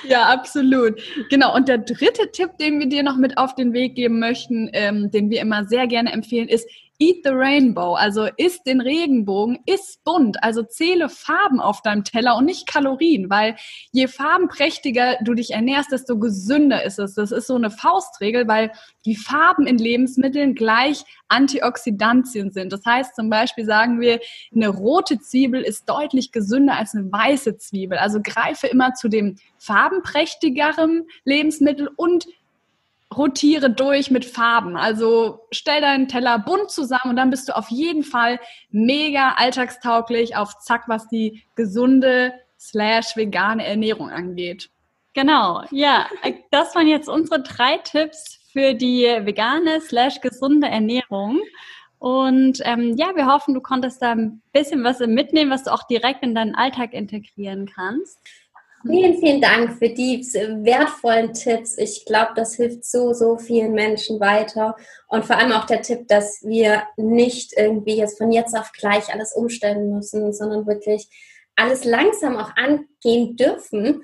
Ja, 0.07 0.29
absolut. 0.29 1.01
Genau. 1.31 1.57
Und 1.57 1.67
der 1.67 1.79
dritte 1.79 2.31
Tipp, 2.31 2.59
den 2.61 2.79
wir 2.79 2.91
dir 2.91 3.03
noch 3.03 3.17
mit 3.17 3.39
auf 3.39 3.55
den 3.55 3.73
Weg 3.73 3.95
geben 3.95 4.19
möchten, 4.19 4.69
ähm, 4.75 5.11
den 5.11 5.31
wir 5.31 5.41
immer 5.41 5.65
sehr 5.65 5.87
gerne 5.87 6.13
empfehlen, 6.13 6.47
ist 6.47 6.69
Eat 7.03 7.25
the 7.25 7.33
Rainbow, 7.33 7.95
also 7.95 8.29
isst 8.37 8.65
den 8.65 8.81
Regenbogen, 8.81 9.59
isst 9.67 10.05
bunt, 10.05 10.41
also 10.45 10.63
zähle 10.63 11.09
Farben 11.09 11.59
auf 11.59 11.83
deinem 11.83 12.05
Teller 12.05 12.37
und 12.37 12.45
nicht 12.45 12.69
Kalorien, 12.69 13.29
weil 13.29 13.57
je 13.91 14.07
farbenprächtiger 14.07 15.17
du 15.25 15.35
dich 15.35 15.51
ernährst, 15.51 15.91
desto 15.91 16.17
gesünder 16.17 16.85
ist 16.85 17.01
es. 17.01 17.15
Das 17.15 17.33
ist 17.33 17.49
so 17.49 17.57
eine 17.57 17.73
Faustregel, 17.73 18.47
weil 18.47 18.71
die 19.05 19.17
Farben 19.17 19.67
in 19.67 19.79
Lebensmitteln 19.79 20.55
gleich 20.55 21.03
Antioxidantien 21.27 22.53
sind. 22.53 22.73
Das 22.73 22.85
heißt 22.87 23.17
zum 23.17 23.31
Beispiel 23.31 23.65
sagen 23.65 24.01
wir, 24.01 24.21
eine 24.55 24.69
rote 24.69 25.19
Zwiebel 25.19 25.63
ist 25.63 25.89
deutlich 25.89 26.31
gesünder 26.31 26.77
als 26.77 26.95
eine 26.95 27.11
weiße 27.11 27.57
Zwiebel. 27.57 27.99
Also 27.99 28.21
greife 28.23 28.69
immer 28.69 28.95
zu 28.95 29.09
dem 29.09 29.39
farbenprächtigeren 29.59 31.09
Lebensmittel 31.25 31.91
und 31.97 32.29
rotiere 33.17 33.71
durch 33.71 34.11
mit 34.11 34.25
Farben. 34.25 34.77
Also 34.77 35.47
stell 35.51 35.81
deinen 35.81 36.09
Teller 36.09 36.39
bunt 36.39 36.71
zusammen 36.71 37.11
und 37.11 37.17
dann 37.17 37.31
bist 37.31 37.49
du 37.49 37.57
auf 37.57 37.71
jeden 37.71 38.03
Fall 38.03 38.39
mega 38.71 39.35
alltagstauglich 39.37 40.37
auf 40.37 40.59
Zack, 40.59 40.85
was 40.87 41.09
die 41.09 41.43
gesunde 41.55 42.33
slash 42.59 43.17
vegane 43.17 43.67
Ernährung 43.67 44.11
angeht. 44.11 44.71
Genau, 45.15 45.63
ja, 45.71 46.07
das 46.51 46.75
waren 46.75 46.87
jetzt 46.87 47.09
unsere 47.09 47.43
drei 47.43 47.79
Tipps 47.79 48.41
für 48.53 48.75
die 48.75 49.05
vegane 49.05 49.81
slash 49.81 50.21
gesunde 50.21 50.69
Ernährung. 50.69 51.41
Und 51.99 52.61
ähm, 52.65 52.97
ja, 52.97 53.15
wir 53.15 53.27
hoffen, 53.27 53.55
du 53.55 53.61
konntest 53.61 54.03
da 54.03 54.13
ein 54.13 54.43
bisschen 54.53 54.83
was 54.83 54.99
mitnehmen, 55.01 55.51
was 55.51 55.65
du 55.65 55.73
auch 55.73 55.85
direkt 55.85 56.23
in 56.23 56.35
deinen 56.35 56.55
Alltag 56.55 56.95
integrieren 56.95 57.67
kannst. 57.67 58.19
Vielen, 58.85 59.19
vielen 59.19 59.41
Dank 59.41 59.79
für 59.79 59.91
die 59.91 60.23
wertvollen 60.23 61.33
Tipps. 61.35 61.79
Ich 61.79 62.05
glaube, 62.05 62.33
das 62.35 62.57
hilft 62.57 62.85
so, 62.85 63.13
so 63.13 63.37
vielen 63.37 63.75
Menschen 63.75 64.19
weiter. 64.19 64.75
Und 65.07 65.25
vor 65.25 65.37
allem 65.37 65.53
auch 65.53 65.67
der 65.67 65.83
Tipp, 65.83 66.09
dass 66.09 66.43
wir 66.43 66.83
nicht 66.97 67.53
irgendwie 67.57 67.97
jetzt 67.97 68.19
von 68.19 68.33
jetzt 68.33 68.57
auf 68.59 68.73
gleich 68.73 69.13
alles 69.13 69.35
umstellen 69.35 69.95
müssen, 69.95 70.33
sondern 70.33 70.67
wirklich 70.67 71.09
alles 71.55 71.85
langsam 71.85 72.37
auch 72.37 72.51
angehen 72.57 73.37
dürfen. 73.37 74.03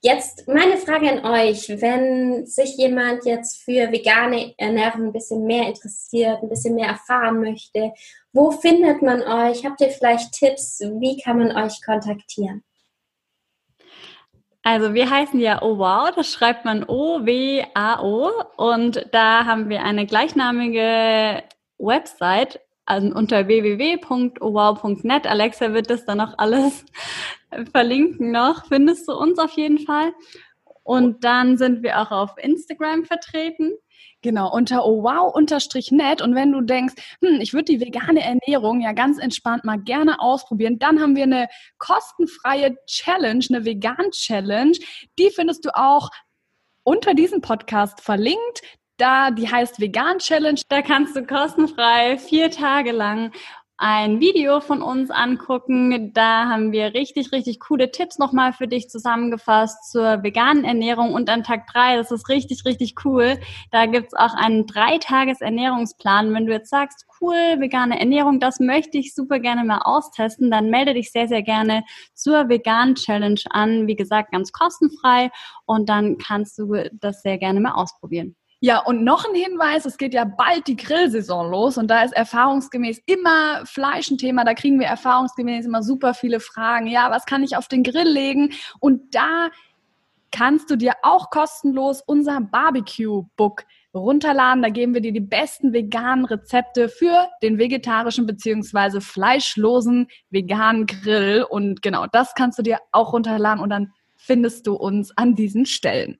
Jetzt 0.00 0.48
meine 0.48 0.76
Frage 0.78 1.10
an 1.10 1.24
euch, 1.24 1.68
wenn 1.80 2.46
sich 2.46 2.76
jemand 2.76 3.24
jetzt 3.24 3.62
für 3.62 3.92
vegane 3.92 4.54
Ernährung 4.56 5.06
ein 5.06 5.12
bisschen 5.12 5.44
mehr 5.44 5.68
interessiert, 5.68 6.42
ein 6.42 6.48
bisschen 6.48 6.74
mehr 6.74 6.88
erfahren 6.88 7.40
möchte, 7.40 7.92
wo 8.32 8.50
findet 8.50 9.02
man 9.02 9.22
euch? 9.22 9.64
Habt 9.64 9.80
ihr 9.80 9.90
vielleicht 9.90 10.32
Tipps? 10.32 10.80
Wie 10.80 11.20
kann 11.20 11.38
man 11.38 11.56
euch 11.56 11.84
kontaktieren? 11.84 12.64
Also 14.70 14.92
wir 14.92 15.08
heißen 15.08 15.40
ja 15.40 15.62
Oh 15.62 15.78
Wow, 15.78 16.10
das 16.14 16.30
schreibt 16.30 16.66
man 16.66 16.84
O-W-A-O 16.84 18.30
und 18.58 19.06
da 19.12 19.46
haben 19.46 19.70
wir 19.70 19.82
eine 19.82 20.04
gleichnamige 20.04 21.42
Website. 21.78 22.60
also 22.84 23.08
unter 23.14 23.46
www.owow.net. 23.46 25.26
Alexa 25.26 25.72
wird 25.72 25.88
das 25.88 26.04
dann 26.04 26.20
auch 26.20 26.34
alles 26.36 26.84
verlinken 27.72 28.30
noch. 28.30 28.66
Findest 28.66 29.08
du 29.08 29.12
uns 29.14 29.38
auf 29.38 29.52
jeden 29.52 29.78
Fall. 29.78 30.12
Und 30.82 31.24
dann 31.24 31.56
sind 31.56 31.82
wir 31.82 32.02
auch 32.02 32.10
auf 32.10 32.32
Instagram 32.36 33.06
vertreten. 33.06 33.72
Genau, 34.22 34.52
unter 34.52 34.84
oh 34.84 35.04
wow-net. 35.04 36.22
Und 36.22 36.34
wenn 36.34 36.50
du 36.50 36.60
denkst, 36.60 36.94
hm, 37.22 37.40
ich 37.40 37.52
würde 37.52 37.66
die 37.66 37.80
vegane 37.80 38.20
Ernährung 38.20 38.80
ja 38.80 38.92
ganz 38.92 39.18
entspannt 39.18 39.64
mal 39.64 39.78
gerne 39.78 40.20
ausprobieren, 40.20 40.80
dann 40.80 41.00
haben 41.00 41.14
wir 41.14 41.22
eine 41.22 41.48
kostenfreie 41.78 42.76
Challenge, 42.86 43.44
eine 43.48 43.64
Vegan-Challenge. 43.64 44.76
Die 45.18 45.30
findest 45.30 45.64
du 45.64 45.70
auch 45.74 46.10
unter 46.82 47.14
diesem 47.14 47.40
Podcast 47.40 48.00
verlinkt. 48.00 48.62
Da, 48.96 49.30
die 49.30 49.48
heißt 49.48 49.78
Vegan 49.78 50.18
Challenge. 50.18 50.60
Da 50.68 50.82
kannst 50.82 51.14
du 51.14 51.24
kostenfrei 51.24 52.18
vier 52.18 52.50
Tage 52.50 52.90
lang 52.90 53.30
ein 53.80 54.18
Video 54.18 54.60
von 54.60 54.82
uns 54.82 55.10
angucken. 55.10 56.12
Da 56.12 56.46
haben 56.48 56.72
wir 56.72 56.94
richtig, 56.94 57.30
richtig 57.30 57.60
coole 57.60 57.92
Tipps 57.92 58.18
nochmal 58.18 58.52
für 58.52 58.66
dich 58.66 58.90
zusammengefasst 58.90 59.92
zur 59.92 60.24
veganen 60.24 60.64
Ernährung 60.64 61.14
und 61.14 61.30
an 61.30 61.44
Tag 61.44 61.68
drei. 61.72 61.96
Das 61.96 62.10
ist 62.10 62.28
richtig, 62.28 62.64
richtig 62.64 62.96
cool. 63.04 63.38
Da 63.70 63.86
gibt's 63.86 64.14
auch 64.14 64.34
einen 64.34 64.66
Dreitages-Ernährungsplan. 64.66 66.34
Wenn 66.34 66.46
du 66.46 66.52
jetzt 66.52 66.70
sagst, 66.70 67.06
cool, 67.20 67.60
vegane 67.60 68.00
Ernährung, 68.00 68.40
das 68.40 68.58
möchte 68.58 68.98
ich 68.98 69.14
super 69.14 69.38
gerne 69.38 69.62
mal 69.62 69.78
austesten, 69.78 70.50
dann 70.50 70.70
melde 70.70 70.94
dich 70.94 71.12
sehr, 71.12 71.28
sehr 71.28 71.42
gerne 71.42 71.84
zur 72.14 72.48
veganen 72.48 72.96
Challenge 72.96 73.40
an. 73.50 73.86
Wie 73.86 73.96
gesagt, 73.96 74.32
ganz 74.32 74.50
kostenfrei 74.50 75.30
und 75.66 75.88
dann 75.88 76.18
kannst 76.18 76.58
du 76.58 76.74
das 76.92 77.22
sehr 77.22 77.38
gerne 77.38 77.60
mal 77.60 77.74
ausprobieren. 77.74 78.34
Ja, 78.60 78.80
und 78.80 79.04
noch 79.04 79.24
ein 79.24 79.36
Hinweis, 79.36 79.84
es 79.84 79.98
geht 79.98 80.14
ja 80.14 80.24
bald 80.24 80.66
die 80.66 80.74
Grillsaison 80.74 81.48
los 81.48 81.78
und 81.78 81.88
da 81.88 82.02
ist 82.02 82.12
erfahrungsgemäß 82.12 83.00
immer 83.06 83.64
Fleisch 83.64 84.10
ein 84.10 84.18
Thema, 84.18 84.44
da 84.44 84.54
kriegen 84.54 84.80
wir 84.80 84.88
erfahrungsgemäß 84.88 85.64
immer 85.64 85.84
super 85.84 86.12
viele 86.12 86.40
Fragen. 86.40 86.88
Ja, 86.88 87.08
was 87.12 87.24
kann 87.24 87.44
ich 87.44 87.56
auf 87.56 87.68
den 87.68 87.84
Grill 87.84 88.08
legen? 88.08 88.52
Und 88.80 89.14
da 89.14 89.50
kannst 90.32 90.70
du 90.70 90.76
dir 90.76 90.94
auch 91.02 91.30
kostenlos 91.30 92.02
unser 92.04 92.40
Barbecue-Book 92.40 93.64
runterladen. 93.94 94.62
Da 94.62 94.70
geben 94.70 94.92
wir 94.92 95.00
dir 95.00 95.12
die 95.12 95.20
besten 95.20 95.72
veganen 95.72 96.24
Rezepte 96.24 96.88
für 96.88 97.28
den 97.42 97.58
vegetarischen 97.58 98.26
beziehungsweise 98.26 99.00
fleischlosen 99.00 100.08
veganen 100.30 100.86
Grill. 100.86 101.46
Und 101.48 101.80
genau, 101.82 102.06
das 102.10 102.34
kannst 102.34 102.58
du 102.58 102.62
dir 102.62 102.78
auch 102.92 103.12
runterladen 103.12 103.62
und 103.62 103.70
dann 103.70 103.92
findest 104.16 104.66
du 104.66 104.74
uns 104.74 105.16
an 105.16 105.34
diesen 105.34 105.64
Stellen. 105.64 106.18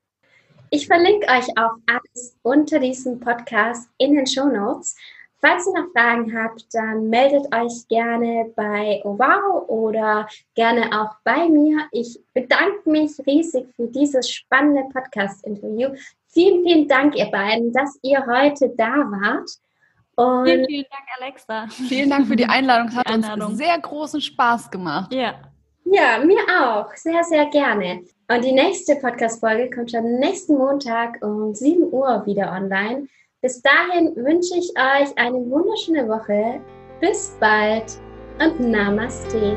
Ich 0.71 0.87
verlinke 0.87 1.27
euch 1.29 1.49
auch 1.59 1.77
alles 1.87 2.37
unter 2.43 2.79
diesem 2.79 3.19
Podcast 3.19 3.89
in 3.97 4.15
den 4.15 4.27
Show 4.27 4.47
Notes. 4.47 4.97
Falls 5.41 5.67
ihr 5.67 5.81
noch 5.81 5.93
Fragen 5.93 6.37
habt, 6.37 6.67
dann 6.73 7.09
meldet 7.09 7.47
euch 7.55 7.87
gerne 7.89 8.53
bei 8.57 9.01
Ovao 9.05 9.65
oder 9.69 10.29
gerne 10.55 10.91
auch 10.93 11.15
bei 11.25 11.49
mir. 11.49 11.87
Ich 11.93 12.21
bedanke 12.35 12.91
mich 12.91 13.13
riesig 13.25 13.67
für 13.77 13.87
dieses 13.87 14.29
spannende 14.31 14.83
Podcast-Interview. 14.93 15.91
Vielen, 16.27 16.65
vielen 16.65 16.89
Dank, 16.89 17.17
ihr 17.17 17.31
beiden, 17.31 17.73
dass 17.73 17.99
ihr 18.03 18.27
heute 18.27 18.69
da 18.77 18.97
wart. 18.97 19.49
Und 20.17 20.47
vielen, 20.47 20.67
vielen 20.67 20.87
Dank, 20.91 21.05
Alexa. 21.21 21.67
Vielen 21.89 22.11
Dank 22.11 22.27
für 22.27 22.37
die 22.37 22.47
Einladung. 22.47 22.89
Es 22.89 22.97
hat 22.97 23.07
Einladung. 23.07 23.51
uns 23.51 23.59
sehr 23.59 23.79
großen 23.79 24.21
Spaß 24.21 24.71
gemacht. 24.71 25.15
Ja. 25.15 25.35
Ja, 25.85 26.19
mir 26.19 26.43
auch. 26.61 26.93
Sehr, 26.97 27.23
sehr 27.25 27.47
gerne. 27.47 28.03
Und 28.31 28.45
die 28.45 28.53
nächste 28.53 28.97
Podcast-Folge 28.97 29.71
kommt 29.71 29.91
schon 29.91 30.19
nächsten 30.19 30.59
Montag 30.59 31.19
um 31.23 31.55
7 31.55 31.91
Uhr 31.91 32.27
wieder 32.27 32.53
online. 32.53 33.09
Bis 33.41 33.63
dahin 33.63 34.15
wünsche 34.17 34.55
ich 34.55 34.71
euch 34.77 35.17
eine 35.17 35.39
wunderschöne 35.51 36.07
Woche. 36.07 36.61
Bis 37.01 37.35
bald 37.41 37.99
und 38.39 38.61
Namaste. 38.61 39.57